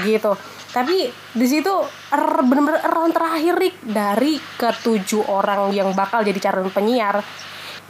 Gitu. 0.04 0.32
Tapi 0.72 1.12
di 1.36 1.46
situ 1.46 1.72
er, 2.08 2.24
bener-bener 2.48 2.80
round 2.88 3.12
terakhir 3.12 3.60
Rick, 3.60 3.76
dari 3.84 4.40
ketujuh 4.40 5.28
orang 5.28 5.68
yang 5.68 5.92
bakal 5.92 6.24
jadi 6.24 6.48
calon 6.48 6.72
penyiar. 6.72 7.20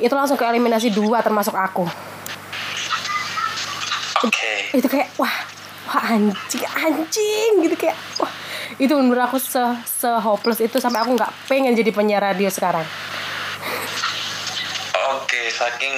Itu 0.02 0.18
langsung 0.18 0.34
ke 0.34 0.42
eliminasi 0.42 0.90
dua 0.90 1.22
termasuk 1.22 1.54
aku 1.54 2.11
itu 4.72 4.86
kayak 4.86 5.08
wah 5.16 5.32
wah 5.86 6.02
anjing 6.08 6.64
anjing 6.66 7.52
gitu 7.60 7.76
kayak 7.76 7.96
wah 8.16 8.30
itu 8.76 8.88
bener 8.88 9.20
aku 9.22 9.36
se 9.36 9.60
se 9.84 10.08
hopeless 10.08 10.60
itu 10.60 10.76
sampai 10.76 11.00
aku 11.00 11.12
nggak 11.12 11.32
pengen 11.46 11.72
jadi 11.72 11.90
penyiar 11.90 12.22
radio 12.22 12.48
sekarang 12.48 12.84
oke 15.12 15.40
saking 15.50 15.96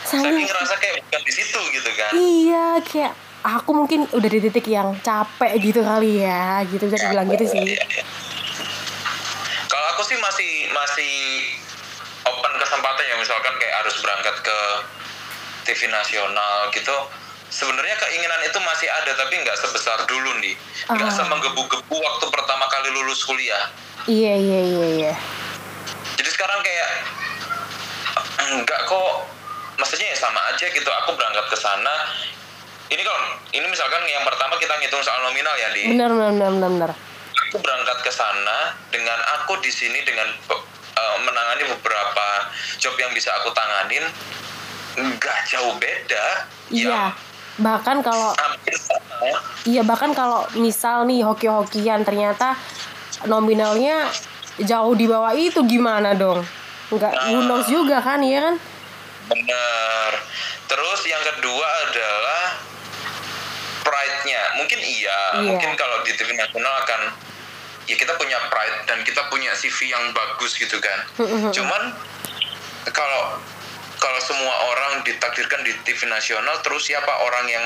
Saking- 0.00 0.24
saking 0.26 0.46
ngerasa 0.46 0.74
kayak 0.76 0.94
bukan 1.02 1.20
di 1.22 1.32
situ 1.32 1.60
gitu 1.70 1.90
kan 1.94 2.12
iya 2.12 2.66
kayak 2.80 3.12
aku 3.40 3.70
mungkin 3.72 4.04
udah 4.10 4.28
di 4.28 4.40
titik 4.42 4.66
yang 4.66 4.92
capek 5.00 5.56
gitu 5.56 5.80
kali 5.80 6.20
ya 6.20 6.60
gitu 6.66 6.84
bisa 6.84 7.00
dibilang 7.00 7.28
gitu 7.28 7.44
sih 7.46 7.64
Iya, 7.64 7.84
iya. 7.86 8.04
Kalau 9.66 9.86
aku 9.94 10.02
sih 10.02 10.18
masih 10.18 10.50
masih 10.68 11.12
open 12.26 12.52
kesempatan 12.58 13.06
ya 13.06 13.14
misalkan 13.14 13.54
kayak 13.54 13.74
harus 13.80 13.94
berangkat 14.02 14.36
ke 14.42 14.58
TV 15.62 15.86
nasional 15.86 16.68
gitu. 16.74 16.96
Sebenarnya 17.50 17.98
keinginan 17.98 18.40
itu 18.42 18.58
masih 18.58 18.86
ada 18.88 19.12
tapi 19.12 19.34
nggak 19.36 19.58
sebesar 19.58 20.06
dulu 20.06 20.38
nih. 20.38 20.54
Nggak 20.86 21.10
Ah. 21.10 21.16
semenggebu-gebu 21.16 21.96
waktu 21.96 22.24
pertama 22.28 22.64
kali 22.68 22.88
lulus 22.90 23.22
kuliah. 23.22 23.70
iya 24.06 24.32
iya 24.32 24.60
iya 24.64 24.86
iya 24.96 25.12
Jadi 26.14 26.30
sekarang 26.30 26.60
kayak 26.60 26.90
enggak 28.52 28.80
kok. 28.84 29.12
Maksudnya 29.76 30.08
ya 30.08 30.16
sama 30.16 30.40
aja 30.48 30.64
gitu. 30.64 30.88
Aku 31.04 31.12
berangkat 31.12 31.46
ke 31.46 31.56
sana. 31.56 31.94
Ini 32.86 33.00
kalau 33.00 33.20
ini 33.50 33.66
misalkan 33.66 34.02
yang 34.04 34.22
pertama 34.22 34.54
kita 34.56 34.74
ngitung 34.76 34.98
soal 35.00 35.22
nominal 35.22 35.54
ya 35.54 35.70
di 35.70 35.86
benar 35.88 36.10
benar 36.10 36.32
benar 36.32 36.50
benar, 36.50 36.70
benar. 36.70 36.90
aku 37.40 37.56
berangkat 37.58 37.98
ke 38.00 38.10
sana 38.10 38.58
dengan 38.90 39.14
aku 39.38 39.58
di 39.58 39.70
sini 39.70 40.02
dengan 40.02 40.26
eh, 40.26 41.16
menangani 41.20 41.70
beberapa 41.70 42.26
job 42.76 42.94
yang 42.96 43.10
bisa 43.10 43.30
aku 43.32 43.50
tanganin 43.50 44.02
nggak 44.96 45.38
jauh 45.46 45.78
beda 45.78 46.50
iya 46.68 47.14
bahkan 47.60 48.00
kalau 48.00 48.32
sama 48.34 49.28
iya 49.68 49.84
bahkan 49.84 50.16
kalau 50.16 50.48
misal 50.56 51.04
nih 51.04 51.20
hoki-hokian 51.20 52.02
ternyata 52.02 52.56
nominalnya 53.28 54.08
jauh 54.60 54.96
di 54.96 55.04
bawah 55.04 55.32
itu 55.36 55.60
gimana 55.68 56.16
dong? 56.16 56.40
Nggak 56.90 57.12
knows 57.30 57.68
juga 57.68 58.00
kan 58.00 58.20
iya 58.24 58.48
kan? 58.48 58.54
Bener 59.28 60.10
terus 60.66 61.00
yang 61.04 61.22
kedua 61.22 61.66
adalah 61.90 62.44
pride-nya. 63.82 64.42
Mungkin 64.60 64.78
iya, 64.78 65.18
Iya. 65.40 65.50
mungkin 65.50 65.70
kalau 65.74 66.00
di 66.06 66.14
TV 66.14 66.32
nasional 66.36 66.74
akan 66.86 67.00
ya 67.90 67.96
kita 67.98 68.14
punya 68.14 68.38
pride 68.46 68.86
dan 68.86 69.02
kita 69.02 69.26
punya 69.26 69.50
CV 69.52 69.90
yang 69.90 70.14
bagus 70.14 70.54
gitu 70.56 70.78
kan. 70.78 70.98
Cuman 71.50 71.82
kalau 72.94 73.40
kalau 74.00 74.20
semua 74.24 74.54
orang 74.72 75.04
ditakdirkan 75.04 75.60
di 75.62 75.76
TV 75.84 76.08
nasional 76.08 76.58
terus 76.64 76.88
siapa 76.88 77.12
orang 77.22 77.46
yang 77.46 77.64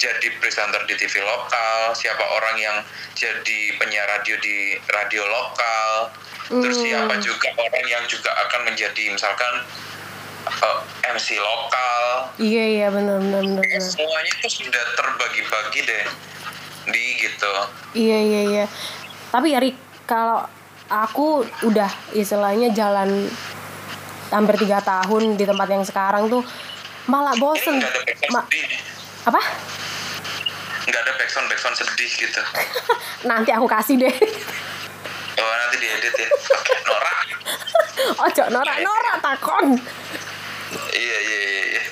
jadi 0.00 0.28
presenter 0.40 0.80
di 0.88 0.96
TV 0.96 1.20
lokal? 1.20 1.92
Siapa 1.92 2.24
orang 2.24 2.56
yang 2.56 2.76
jadi 3.12 3.76
penyiar 3.76 4.08
radio 4.08 4.36
di 4.40 4.76
radio 4.88 5.24
lokal? 5.28 6.08
Terus 6.48 6.80
Hmm. 6.80 6.86
siapa 6.88 7.14
juga 7.20 7.48
orang 7.52 7.84
yang 7.84 8.04
juga 8.08 8.32
akan 8.48 8.72
menjadi 8.72 9.12
misalkan 9.12 9.64
eh, 10.40 10.78
MC 11.12 11.36
lokal? 11.36 12.32
Iya 12.40 12.64
iya 12.80 12.86
benar 12.88 13.20
benar 13.20 13.44
benar 13.44 13.80
semuanya 13.80 14.32
itu 14.40 14.48
sudah 14.64 14.84
terbagi-bagi 14.96 15.80
deh 15.84 16.04
di 16.88 17.04
gitu. 17.20 17.52
Iya 17.92 18.18
iya 18.24 18.40
iya. 18.48 18.64
Tapi 19.28 19.52
ya 19.52 19.60
Rik, 19.60 19.76
kalau 20.08 20.48
aku 20.88 21.44
udah 21.62 21.92
istilahnya 22.16 22.72
jalan 22.72 23.28
hampir 24.30 24.54
tiga 24.56 24.78
tahun 24.80 25.34
di 25.34 25.44
tempat 25.44 25.68
yang 25.68 25.82
sekarang 25.82 26.26
tuh 26.26 26.42
malah 27.04 27.34
bosen 27.34 27.76
nggak 27.76 27.90
ada 27.90 28.00
backsound 28.00 28.32
Ma- 28.32 28.44
sedih. 28.44 28.66
apa 29.26 29.40
Nggak 30.82 31.00
ada 31.00 31.12
backsound 31.14 31.46
backsound 31.46 31.76
sedih 31.76 32.10
gitu. 32.10 32.40
nanti 33.28 33.50
aku 33.50 33.66
kasih 33.66 33.98
deh 33.98 34.14
Oh 35.32 35.52
nanti 35.56 35.76
diedit 35.78 36.14
ya. 36.14 36.28
Oke, 36.28 36.74
Nora. 36.82 37.12
ojo 38.24 38.44
norak 38.48 38.76
norak 38.78 39.16
takon 39.20 39.66
Iya 40.90 41.18
iya 41.20 41.38
iya. 41.40 41.62
iya. 41.66 41.82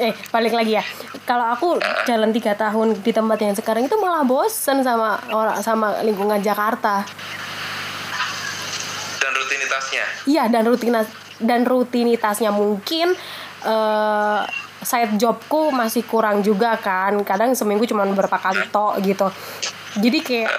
eh 0.00 0.14
balik 0.28 0.52
lagi 0.52 0.72
ya 0.72 0.84
kalau 1.24 1.44
aku 1.48 1.68
jalan 2.04 2.30
tiga 2.30 2.54
tahun 2.54 2.96
di 2.96 3.10
tempat 3.10 3.38
yang 3.38 3.52
sekarang 3.52 3.82
itu 3.82 3.96
malah 3.96 4.22
bosen 4.22 4.80
sama 4.80 5.18
orang 5.28 5.58
sama 5.58 6.00
lingkungan 6.00 6.38
Jakarta 6.38 7.02
Dan 9.18 9.32
rutinitasnya. 9.34 10.04
iya 10.24 10.44
dan 10.46 10.64
rutinitas 10.64 11.08
dan 11.38 11.62
rutinitasnya 11.64 12.50
mungkin 12.50 13.14
eh 13.64 14.42
side 14.78 15.18
jobku 15.18 15.74
masih 15.74 16.06
kurang 16.06 16.42
juga 16.46 16.78
kan. 16.78 17.18
Kadang 17.26 17.54
seminggu 17.58 17.86
cuma 17.86 18.06
berapa 18.06 18.38
kali 18.38 18.62
tok 18.70 19.02
gitu. 19.02 19.26
Jadi 19.98 20.18
kayak 20.22 20.52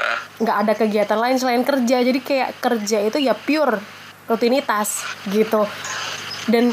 nggak 0.44 0.58
ada 0.66 0.74
kegiatan 0.76 1.20
lain 1.20 1.38
selain 1.40 1.64
kerja. 1.64 2.04
Jadi 2.04 2.20
kayak 2.20 2.60
kerja 2.60 2.98
itu 3.04 3.18
ya 3.20 3.34
pure 3.36 3.80
rutinitas 4.28 5.04
gitu. 5.32 5.64
Dan 6.50 6.72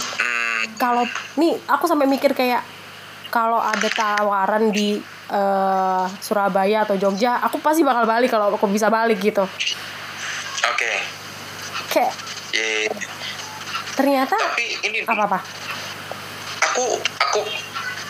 kalau 0.77 1.07
nih 1.39 1.55
aku 1.71 1.87
sampai 1.87 2.11
mikir 2.11 2.35
kayak 2.35 2.63
kalau 3.31 3.59
ada 3.61 3.89
tawaran 3.91 4.71
di 4.75 4.99
eh, 5.31 6.05
Surabaya 6.23 6.87
atau 6.87 6.97
Jogja 6.99 7.43
aku 7.43 7.59
pasti 7.63 7.83
bakal 7.83 8.07
balik 8.07 8.31
kalau 8.31 8.55
aku 8.55 8.67
bisa 8.71 8.91
balik 8.91 9.23
gitu. 9.23 9.47
Oke. 10.67 10.93
kayak 11.87 12.13
Iya. 12.57 13.16
Ternyata 13.97 14.37
Tapi 14.37 14.65
ini 14.85 15.03
apa 15.09 15.25
apa 15.25 15.39
aku 16.71 16.85
aku 17.01 17.41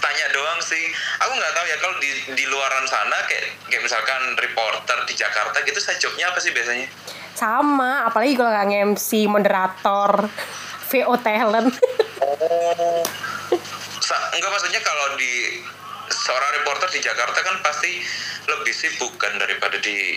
tanya 0.02 0.26
doang 0.34 0.58
sih. 0.58 0.90
Aku 1.22 1.32
nggak 1.38 1.52
tahu 1.54 1.66
ya 1.70 1.76
kalau 1.78 1.96
di 2.02 2.10
di 2.34 2.44
luaran 2.50 2.82
sana 2.90 3.14
kayak 3.30 3.54
kayak 3.70 3.82
misalkan 3.86 4.34
reporter 4.34 5.06
di 5.06 5.14
Jakarta 5.14 5.62
gitu 5.62 5.78
saya 5.78 5.96
jobnya 6.02 6.34
apa 6.34 6.38
sih 6.42 6.50
biasanya? 6.50 6.90
sama 7.36 8.08
apalagi 8.08 8.32
kalau 8.32 8.48
nggak 8.48 8.96
MC 8.96 9.28
moderator 9.28 10.24
VO 10.88 11.14
talent 11.20 11.70
Oh. 12.16 13.04
Enggak 14.32 14.50
maksudnya 14.50 14.80
kalau 14.80 15.14
di 15.20 15.60
seorang 16.08 16.50
reporter 16.60 16.88
di 16.90 17.00
Jakarta 17.04 17.38
kan 17.44 17.60
pasti 17.60 18.00
lebih 18.48 18.72
sibuk 18.72 19.14
kan 19.20 19.36
daripada 19.36 19.76
di 19.78 20.16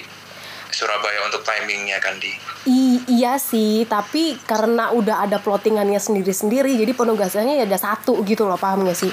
Surabaya 0.70 1.26
untuk 1.26 1.42
timingnya 1.42 1.98
kan 1.98 2.16
di. 2.22 2.30
I- 2.70 3.04
iya 3.10 3.42
sih 3.42 3.90
tapi 3.90 4.38
karena 4.46 4.94
udah 4.94 5.26
ada 5.26 5.42
plottingannya 5.42 5.98
sendiri-sendiri 5.98 6.78
jadi 6.78 6.94
penugasannya 6.94 7.60
ya 7.62 7.66
ada 7.66 7.80
satu 7.82 8.22
gitu 8.24 8.46
loh 8.46 8.58
paham 8.58 8.86
gak 8.86 8.98
sih. 8.98 9.12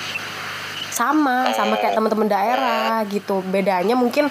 Sama 0.93 1.53
sama 1.53 1.77
kayak 1.77 1.97
teman-teman 1.97 2.29
daerah 2.29 3.05
gitu. 3.09 3.41
Bedanya 3.49 3.97
mungkin 3.97 4.29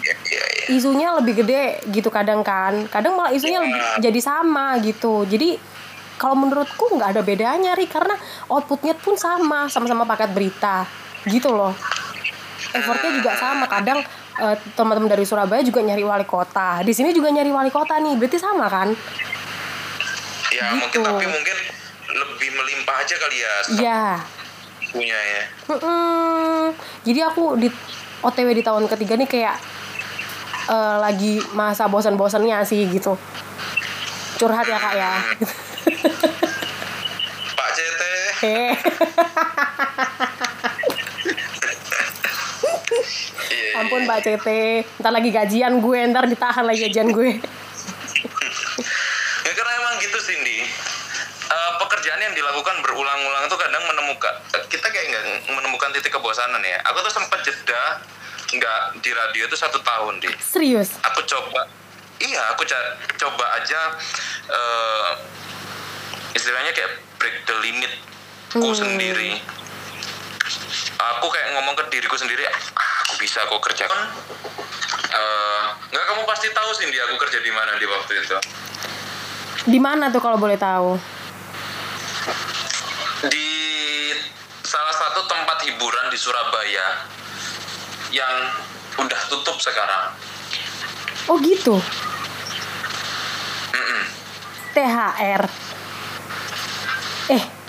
Iya 0.00 0.14
iya 0.16 0.44
iya. 0.48 0.64
isunya 0.76 1.08
lebih 1.16 1.44
gede 1.44 1.84
gitu 1.92 2.08
kadang 2.08 2.40
kan. 2.40 2.88
Kadang 2.88 3.16
malah 3.16 3.32
isunya 3.32 3.60
lebih, 3.60 3.76
jadi 4.00 4.20
sama 4.20 4.80
gitu. 4.80 5.28
Jadi 5.28 5.60
kalau 6.20 6.36
menurutku 6.36 6.92
nggak 6.96 7.16
ada 7.16 7.22
bedanya 7.24 7.72
ri 7.72 7.88
karena 7.88 8.12
outputnya 8.48 8.92
pun 8.96 9.16
sama 9.16 9.68
sama-sama 9.72 10.04
paket 10.04 10.32
berita 10.36 10.84
gitu 11.24 11.52
loh. 11.52 11.72
Effortnya 12.76 13.10
juga 13.16 13.32
sama 13.40 13.64
kadang 13.68 14.04
eh, 14.32 14.56
teman-teman 14.72 15.08
dari 15.08 15.22
Surabaya 15.22 15.60
juga 15.60 15.80
nyari 15.80 16.00
wali 16.00 16.24
kota 16.24 16.80
di 16.80 16.90
sini 16.90 17.10
juga 17.10 17.28
nyari 17.28 17.48
wali 17.48 17.68
kota 17.68 17.96
nih 17.96 18.14
berarti 18.14 18.36
sama 18.36 18.66
kan 18.66 18.88
Ya 20.50 20.66
Gitu. 20.66 20.76
mungkin 20.76 21.00
tapi 21.00 21.24
mungkin 21.26 21.56
lebih 22.10 22.48
melimpah 22.52 22.96
aja 22.98 23.14
kali 23.16 23.36
ya 23.38 23.54
iya 23.72 24.00
punya 24.84 25.14
ya. 25.14 25.42
Mm-mm. 25.68 26.74
jadi 27.00 27.24
aku 27.24 27.54
di 27.54 27.66
OTW 28.20 28.52
di 28.52 28.60
tahun 28.60 28.84
ketiga 28.86 29.14
nih 29.14 29.26
kayak 29.26 29.54
eh, 30.66 30.96
lagi 30.98 31.38
masa 31.50 31.86
bosan-bosannya 31.86 32.62
sih 32.62 32.84
gitu 32.84 33.14
curhat 34.36 34.64
ya 34.64 34.76
kak 34.76 34.92
ya 34.92 35.12
Pak 37.52 37.68
CT. 37.70 38.00
Iya. 42.90 43.02
iya, 43.50 43.70
Ampun 43.78 44.02
iya. 44.02 44.06
Mbak 44.06 44.18
CT, 44.20 44.46
ntar 44.98 45.12
lagi 45.14 45.30
gajian 45.30 45.74
gue, 45.78 46.00
ntar 46.10 46.24
ditahan 46.26 46.64
lagi 46.66 46.80
gajian 46.86 47.10
gue. 47.10 47.30
Ya 49.40 49.52
karena 49.56 49.72
emang 49.72 49.94
gitu 49.98 50.18
Cindy. 50.20 50.62
Eh, 51.50 51.70
pekerjaan 51.80 52.20
yang 52.22 52.30
dilakukan 52.30 52.76
berulang-ulang 52.80 53.42
itu 53.42 53.56
kadang 53.58 53.82
menemukan 53.82 54.34
kita 54.70 54.86
kayak 54.86 55.06
nggak 55.10 55.24
menemukan 55.50 55.90
titik 55.90 56.14
kebosanan 56.14 56.62
ya. 56.62 56.78
Aku 56.86 57.02
tuh 57.02 57.10
sempat 57.10 57.42
jeda 57.42 57.98
nggak 58.52 58.80
di 59.02 59.10
radio 59.10 59.42
itu 59.48 59.56
satu 59.58 59.82
tahun 59.82 60.22
di. 60.22 60.30
Serius? 60.38 60.94
Aku 61.02 61.26
coba, 61.26 61.66
iya 62.22 62.54
aku 62.54 62.62
coba 63.18 63.44
aja 63.58 63.80
eh, 64.46 65.10
istilahnya 66.32 66.70
kayak 66.70 66.92
break 67.18 67.36
the 67.44 67.56
limit 67.58 67.92
ku 68.50 68.70
Hmm. 68.70 68.76
sendiri. 68.76 69.40
Aku 71.00 71.26
kayak 71.32 71.56
ngomong 71.56 71.74
ke 71.76 71.84
diriku 71.88 72.16
sendiri, 72.16 72.44
"Ah, 72.44 72.56
aku 73.06 73.16
bisa 73.16 73.40
kok 73.48 73.62
kerja. 73.64 73.88
Eh, 75.10 75.62
nggak 75.90 76.04
kamu 76.12 76.22
pasti 76.28 76.52
tahu 76.52 76.70
Cindy 76.76 77.00
aku 77.02 77.16
kerja 77.18 77.40
di 77.40 77.50
mana 77.50 77.74
di 77.80 77.86
waktu 77.88 78.12
itu. 78.20 78.36
Di 79.64 79.78
mana 79.80 80.12
tuh 80.12 80.20
kalau 80.22 80.36
boleh 80.36 80.60
tahu? 80.60 81.00
di 83.28 83.52
salah 84.64 84.94
satu 84.96 85.28
tempat 85.28 85.60
hiburan 85.68 86.08
di 86.08 86.16
Surabaya 86.16 87.04
yang 88.08 88.34
udah 88.96 89.20
tutup 89.28 89.60
sekarang. 89.60 90.16
Oh 91.28 91.36
gitu. 91.44 91.76
Mm-mm. 93.76 94.02
THR. 94.72 95.42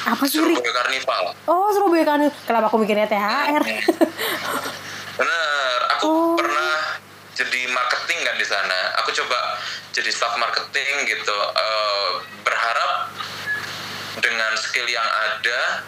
Apa 0.03 0.23
sih? 0.25 0.39
Surabaya 0.39 0.73
Karnival. 0.73 1.23
Oh 1.45 1.69
Surabaya 1.69 2.03
kan. 2.03 2.19
Kenapa 2.43 2.65
aku 2.67 2.77
mikirnya 2.77 3.05
THR? 3.05 3.61
Bener, 5.13 5.77
aku 5.91 6.05
Oh. 6.07 6.33
pernah 6.33 6.97
jadi 7.31 7.61
marketing 7.67 8.19
kan 8.21 8.35
di 8.35 8.43
sana. 8.43 8.79
Aku 8.97 9.13
coba 9.13 9.37
jadi 9.91 10.09
staff 10.09 10.33
marketing 10.35 11.05
gitu. 11.05 11.37
Eh, 11.53 12.09
berharap 12.41 13.13
dengan 14.17 14.51
skill 14.57 14.85
yang 14.85 15.05
ada 15.05 15.85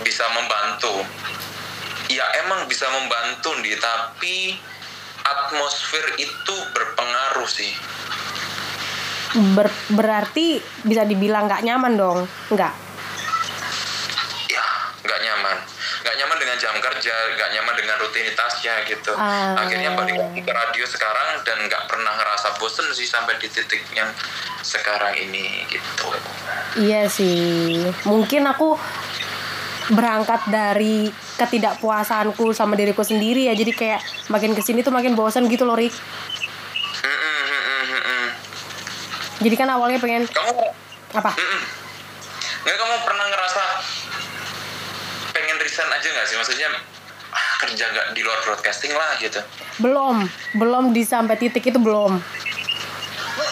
bisa 0.00 0.24
membantu. 0.30 1.04
Ya 2.08 2.26
emang 2.38 2.66
bisa 2.66 2.90
membantu 2.90 3.54
nih, 3.58 3.78
tapi 3.78 4.58
atmosfer 5.22 6.16
itu 6.16 6.54
berpengaruh 6.74 7.46
sih. 7.46 7.70
Ber- 9.54 9.70
berarti 9.88 10.58
bisa 10.82 11.06
dibilang 11.06 11.46
nggak 11.46 11.62
nyaman 11.62 11.94
dong? 11.94 12.18
Nggak. 12.50 12.89
Nggak 15.10 15.26
nyaman 15.26 15.56
nggak 16.06 16.14
nyaman 16.22 16.36
dengan 16.38 16.56
jam 16.62 16.74
kerja 16.78 17.14
nggak 17.34 17.50
nyaman 17.50 17.74
dengan 17.74 17.96
rutinitasnya 17.98 18.86
gitu 18.86 19.10
Ah. 19.18 19.58
akhirnya 19.58 19.90
balik 19.98 20.14
lagi 20.14 20.38
ke 20.38 20.52
radio 20.54 20.86
sekarang 20.86 21.42
dan 21.42 21.66
nggak 21.66 21.90
pernah 21.90 22.14
ngerasa 22.14 22.54
bosen 22.62 22.86
sih 22.94 23.10
sampai 23.10 23.34
di 23.42 23.50
titik 23.50 23.82
yang 23.90 24.06
sekarang 24.62 25.18
ini 25.18 25.66
gitu 25.66 26.06
Iya 26.78 27.10
sih. 27.10 27.82
Mungkin 28.06 28.46
aku 28.46 28.78
berangkat 29.90 30.46
dari 30.46 31.10
ketidakpuasanku 31.34 32.54
sama 32.54 32.78
diriku 32.78 33.02
sendiri 33.02 33.50
ya. 33.50 33.54
Jadi 33.58 33.74
kayak 33.74 33.98
makin 34.30 34.54
ke 34.54 34.62
sini 34.62 34.86
tuh 34.86 34.94
makin 34.94 35.18
bosan 35.18 35.50
gitu 35.50 35.66
loh 35.66 35.74
Rik. 35.74 35.90
Jadi 39.40 39.54
kan 39.58 39.66
awalnya 39.72 39.98
pengen 39.98 40.28
kamu 40.30 40.52
apa? 41.16 41.32
nggak 42.60 42.76
kamu 42.76 42.96
pernah 43.08 43.24
ngerasa 43.24 43.62
resign 45.60 45.88
aja 45.88 46.08
nggak 46.08 46.26
sih 46.26 46.34
maksudnya 46.34 46.68
ah, 47.30 47.52
kerja 47.60 47.84
nggak 47.86 48.06
di 48.12 48.20
luar 48.20 48.38
broadcasting 48.42 48.92
lah 48.92 49.16
gitu 49.20 49.40
Belum, 49.78 50.24
belum 50.56 50.92
di 50.92 51.00
sampai 51.00 51.36
titik 51.36 51.64
itu 51.64 51.78
belum. 51.78 52.18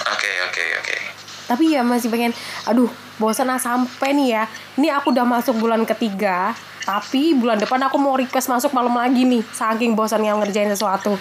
oke 0.09 0.31
oke 0.51 0.65
oke 0.83 0.97
Tapi 1.49 1.73
ya 1.73 1.81
masih 1.81 2.13
pengen, 2.13 2.37
aduh 2.69 2.93
bosan 3.17 3.49
ah 3.49 3.57
sampai 3.57 4.13
nih 4.13 4.37
ya. 4.37 4.45
Ini 4.77 4.93
aku 4.93 5.17
udah 5.17 5.25
masuk 5.25 5.57
bulan 5.57 5.81
ketiga, 5.89 6.53
tapi 6.85 7.33
bulan 7.33 7.57
depan 7.57 7.81
aku 7.89 7.97
mau 7.97 8.13
request 8.13 8.53
masuk 8.53 8.77
malam 8.77 8.93
lagi 8.93 9.25
nih. 9.25 9.41
Saking 9.57 9.97
bosan 9.97 10.29
yang 10.29 10.45
ngerjain 10.45 10.69
sesuatu. 10.69 11.17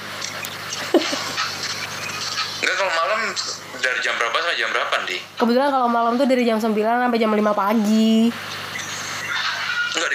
nggak 2.60 2.76
kalau 2.76 2.92
malam 2.92 3.32
dari 3.80 4.00
jam 4.04 4.20
berapa 4.20 4.36
sampai 4.36 4.58
jam 4.58 4.70
berapa 4.74 4.96
nih 5.08 5.22
Kebetulan 5.38 5.70
kalau 5.70 5.86
malam 5.88 6.18
tuh 6.18 6.26
dari 6.28 6.44
jam 6.44 6.58
9 6.60 6.76
sampai 6.76 7.16
jam 7.16 7.32
5 7.32 7.40
pagi. 7.56 8.28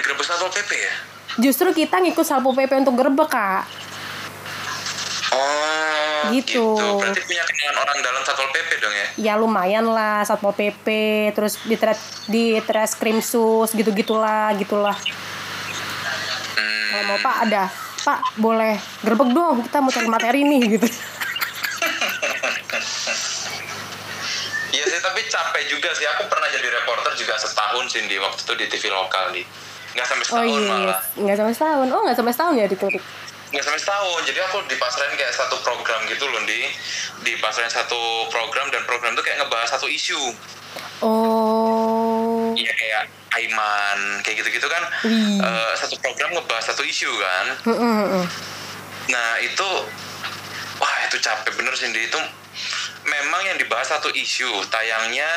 Digerebek 0.02 0.26
satpol 0.26 0.50
pp 0.50 0.70
ya 0.74 0.94
Justru 1.40 1.72
kita 1.72 1.96
ngikut 1.96 2.28
Salpo 2.28 2.52
PP 2.52 2.84
untuk 2.84 2.92
gerbek, 2.92 3.32
Kak. 3.32 3.64
Oh, 5.32 6.28
Gitu. 6.28 6.76
gitu. 6.76 7.00
Berarti 7.00 7.24
punya 7.24 7.40
kenalan 7.48 7.76
orang 7.80 7.98
dalam 8.04 8.20
satpol 8.20 8.52
pp 8.52 8.70
dong 8.76 8.92
ya? 8.92 9.06
Ya 9.16 9.34
lumayan 9.40 9.88
lah 9.88 10.20
Satpol 10.28 10.52
PP, 10.52 10.86
terus 11.32 11.56
di 11.64 11.80
tres 11.80 11.96
di 12.28 12.60
Treskrimsus 12.60 13.72
gitu-gitulah, 13.72 14.52
gitulah. 14.60 14.92
kalau 16.92 17.08
mau 17.08 17.18
pak 17.24 17.36
ada 17.48 17.72
pak 18.04 18.20
boleh 18.36 18.76
gerbek 19.00 19.32
dong 19.32 19.64
kita 19.64 19.80
mau 19.80 19.88
cari 19.88 20.08
materi 20.12 20.40
nih 20.44 20.76
gitu 20.76 20.84
Iya 24.72 24.84
sih, 24.88 25.00
tapi 25.00 25.20
capek 25.24 25.62
juga 25.68 25.92
sih. 25.92 26.04
Aku 26.16 26.28
pernah 26.28 26.48
jadi 26.48 26.64
reporter 26.64 27.12
juga 27.12 27.36
setahun 27.36 27.92
sih 27.92 28.04
di 28.04 28.16
waktu 28.16 28.40
itu 28.40 28.52
di 28.56 28.66
TV 28.68 28.84
lokal 28.88 29.32
di. 29.32 29.44
Nggak 29.92 30.06
sampai 30.08 30.24
oh 30.24 30.28
setahun 30.28 30.60
iya 30.62 30.70
malah. 30.72 31.00
nggak 31.20 31.36
sampai 31.36 31.54
setahun 31.54 31.88
oh 31.92 32.00
nggak 32.04 32.16
sampai 32.16 32.32
setahun 32.32 32.54
ya 32.56 32.66
diturik 32.68 33.04
Nggak 33.52 33.68
sampai 33.68 33.80
setahun. 33.84 34.20
Jadi 34.24 34.40
aku 34.48 34.64
dipasrahin 34.64 35.12
kayak 35.12 35.28
satu 35.36 35.60
program 35.60 36.00
gitu 36.08 36.24
loh 36.24 36.40
di. 36.48 36.72
Dipasrahin 37.20 37.68
satu 37.68 38.24
program 38.32 38.72
dan 38.72 38.80
program 38.88 39.12
itu 39.12 39.20
kayak 39.20 39.44
ngebahas 39.44 39.76
satu 39.76 39.92
isu. 39.92 40.32
oh 41.04 42.56
Iya 42.56 42.72
kayak 42.72 43.02
Aiman 43.36 44.24
kayak 44.24 44.40
gitu-gitu 44.40 44.64
kan. 44.72 44.80
Wih. 45.04 45.36
Eh, 45.36 45.72
satu 45.76 46.00
program 46.00 46.32
ngebahas 46.32 46.72
satu 46.72 46.80
isu 46.80 47.12
kan. 47.12 47.46
Mm. 47.76 48.24
Nah 49.12 49.28
itu 49.44 49.68
wah 50.80 50.96
itu 51.04 51.20
capek 51.20 51.52
bener 51.52 51.76
sih 51.76 51.92
Di. 51.92 52.08
itu 52.08 52.20
memang 53.04 53.42
yang 53.52 53.60
dibahas 53.60 53.92
satu 53.92 54.08
isu 54.16 54.64
tayangnya 54.72 55.28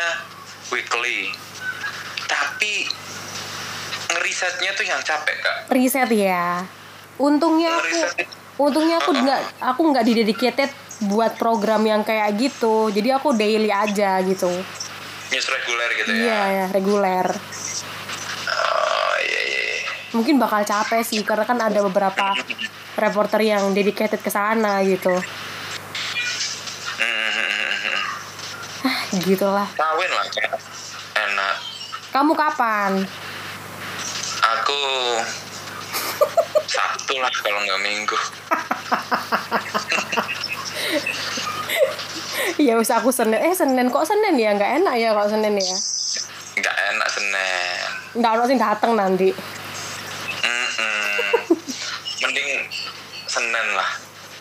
weekly 0.72 1.36
tapi 2.26 2.89
ngerisetnya 4.16 4.72
tuh 4.72 4.86
yang 4.88 5.03
capek 5.03 5.36
kak. 5.43 5.57
Riset 5.70 6.09
ya 6.16 6.63
untungnya 7.16 7.80
aku 7.80 7.88
Ngeriset. 7.95 8.28
untungnya 8.55 8.95
aku 8.99 9.11
nggak 9.16 9.41
aku 9.59 9.82
nggak 9.91 10.05
didedicated 10.07 10.72
buat 11.11 11.36
program 11.36 11.84
yang 11.84 12.03
kayak 12.07 12.36
gitu. 12.39 12.91
Jadi 12.91 13.11
aku 13.11 13.36
daily 13.36 13.72
aja 13.72 14.20
gitu. 14.24 14.47
News 15.32 15.47
reguler 15.51 15.89
gitu 15.99 16.09
iya 16.16 16.39
ya 16.47 16.55
ya 16.55 16.66
reguler. 16.72 17.28
Oh 18.47 19.16
iya 19.20 19.41
iya 19.43 19.61
iya. 19.76 19.84
mungkin 20.16 20.39
bakal 20.39 20.63
capek 20.63 21.03
sih 21.03 21.20
karena 21.28 21.43
kan 21.43 21.59
ada 21.59 21.84
beberapa 21.84 22.32
reporter 22.95 23.43
yang 23.43 23.76
dedicated 23.76 24.24
ke 24.24 24.32
sana 24.32 24.80
gitu. 24.88 25.11
Hmm, 26.95 28.88
ah 28.88 28.99
gitulah. 29.20 29.68
Kawin 29.76 30.11
lah 30.16 30.26
enak. 31.16 31.55
Kamu 32.16 32.32
kapan 32.32 33.03
aku 34.66 34.82
Sabtu 36.66 37.22
lah 37.22 37.30
kalau 37.30 37.61
nggak 37.61 37.82
Minggu. 37.86 38.18
Ya 42.57 42.74
usah 42.82 42.97
aku 42.97 43.13
senin. 43.13 43.38
Eh 43.38 43.53
senin. 43.53 43.93
Kok 43.93 44.09
senin 44.09 44.41
ya? 44.41 44.57
Nggak 44.57 44.82
enak 44.82 44.97
ya 44.97 45.13
kalau 45.13 45.30
senin 45.30 45.53
ya? 45.53 45.78
Nggak 46.55 46.76
enak 46.97 47.07
Senin. 47.13 47.78
Nggak 48.18 48.32
ada 48.32 48.43
sih 48.49 48.57
datang 48.57 48.91
nanti. 48.97 49.30
Mending 52.26 52.49
Senin 53.30 53.68
lah. 53.78 53.89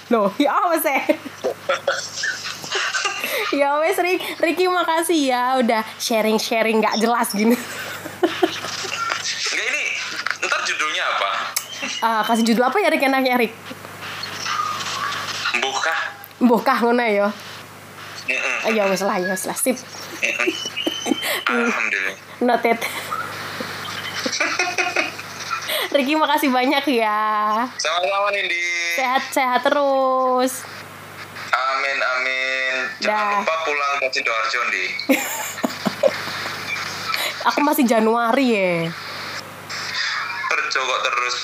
Loh, 0.08 0.32
ya 0.40 0.56
apa 0.56 0.76
sih? 0.80 1.00
ya 3.60 3.76
wes 3.82 3.98
Rik, 4.00 4.20
Ricky 4.40 4.70
makasih 4.72 5.20
ya 5.28 5.58
udah 5.60 5.82
sharing-sharing 6.00 6.80
nggak 6.80 6.96
jelas 7.02 7.34
gini. 7.34 7.58
Enggak 9.54 9.66
ini 9.70 9.84
ntar 10.45 10.61
judulnya 10.62 11.05
apa 11.07 11.30
Ah, 12.01 12.20
kasih 12.22 12.45
judul 12.45 12.64
apa 12.64 12.78
ya 12.78 12.88
Rik 12.88 13.03
enaknya 13.03 13.36
Rik? 13.36 13.53
buka 15.57 15.95
Bokah 16.36 16.78
ngono 16.80 17.01
ya. 17.01 17.28
Mm-mm. 18.24 18.57
Ah, 18.62 18.70
ya 18.70 18.84
wes 18.84 19.01
lah, 19.01 19.16
ya 19.16 19.28
wes 19.28 19.45
lah. 19.45 19.55
Sip. 19.55 19.76
Alhamdulillah 21.45 22.16
Noted. 22.40 22.78
Ricky 25.90 26.14
makasih 26.14 26.51
banyak 26.51 26.84
ya. 26.90 27.20
sama-sama 27.76 28.28
Nindi 28.30 28.61
Sehat-sehat 28.97 29.62
terus. 29.62 30.64
amin 31.47 31.99
amin 32.01 32.74
jangan 32.99 33.30
Dah. 33.30 33.38
lupa 33.40 33.55
pulang 33.62 33.92
ke 34.01 34.07
Sidoarjo 34.11 34.61
Ndi 34.66 34.84
Aku 37.47 37.61
masih 37.61 37.84
Januari 37.84 38.47
ya. 38.49 38.90
Kerja 40.74 40.90
kok 40.90 41.00
terus 41.06 41.36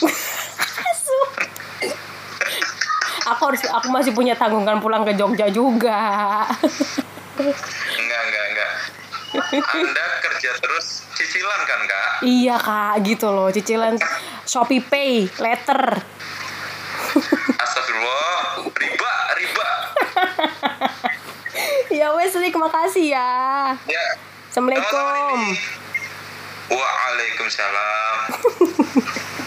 Aku 3.30 3.42
harus 3.46 3.62
aku 3.62 3.86
masih 3.94 4.10
punya 4.10 4.34
tanggungan 4.34 4.82
pulang 4.82 5.06
ke 5.06 5.14
Jogja 5.14 5.46
juga. 5.54 6.42
enggak 7.38 8.20
enggak 8.26 8.44
enggak 8.50 8.70
anda 9.70 10.06
kerja 10.18 10.50
terus 10.58 11.06
cicilan 11.14 11.62
kan 11.62 11.80
kak 11.86 12.26
Iya 12.26 12.58
kak, 12.58 13.06
gitu 13.06 13.30
loh 13.30 13.54
cicilan 13.54 13.94
Shopee 14.42 14.82
Pay, 14.82 15.30
letter. 15.38 16.02
Astagfirullah 17.54 18.66
riba 18.66 19.12
riba 19.38 19.68
ya 21.94 22.10
wes 22.18 22.34
Rik, 22.34 22.58
makasih 22.58 23.14
ya. 23.14 23.30
ya 23.86 24.04
Assalamualaikum. 24.50 24.90
Sama-sama, 24.90 25.38
Nindi. 25.38 25.79
Waalaikumsalam 26.70 28.18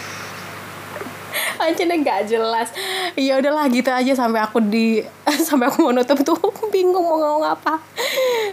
Anjirnya 1.58 1.96
gak 2.02 2.20
jelas. 2.30 2.68
Ya 3.14 3.38
udahlah 3.38 3.66
gitu 3.70 3.90
aja 3.90 4.12
sampai 4.14 4.42
aku 4.42 4.58
di 4.62 5.02
sampai 5.46 5.70
aku 5.70 5.86
mau 5.86 5.92
nutup 5.94 6.18
tuh 6.22 6.38
bingung 6.74 7.04
mau 7.04 7.18
ngomong 7.18 7.46
apa. 7.46 7.78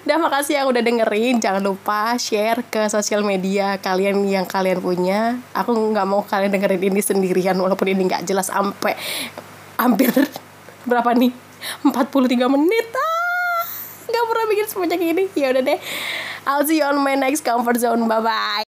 Dan 0.05 0.21
makasih 0.21 0.61
yang 0.61 0.67
udah 0.69 0.81
dengerin. 0.81 1.41
Jangan 1.41 1.61
lupa 1.61 2.17
share 2.17 2.65
ke 2.69 2.89
sosial 2.89 3.25
media 3.25 3.77
kalian 3.81 4.21
yang 4.25 4.45
kalian 4.45 4.81
punya. 4.81 5.37
Aku 5.53 5.73
nggak 5.73 6.07
mau 6.07 6.21
kalian 6.25 6.53
dengerin 6.53 6.93
ini 6.93 7.01
sendirian 7.01 7.57
walaupun 7.57 7.89
ini 7.89 8.05
nggak 8.09 8.25
jelas 8.25 8.49
sampai 8.49 8.97
hampir 9.77 10.13
berapa 10.85 11.13
nih? 11.17 11.33
43 11.85 12.49
menit. 12.49 12.87
Ah, 12.97 13.10
nggak 14.11 14.27
pernah 14.27 14.45
bikin 14.51 14.67
sebanyak 14.67 15.01
ini. 15.15 15.23
Ya 15.39 15.55
udah 15.55 15.63
deh. 15.63 15.79
I'll 16.45 16.67
see 16.67 16.83
you 16.83 16.85
on 16.85 16.99
my 16.99 17.15
next 17.15 17.47
comfort 17.47 17.79
zone. 17.79 18.07
Bye 18.11 18.21
bye. 18.21 18.70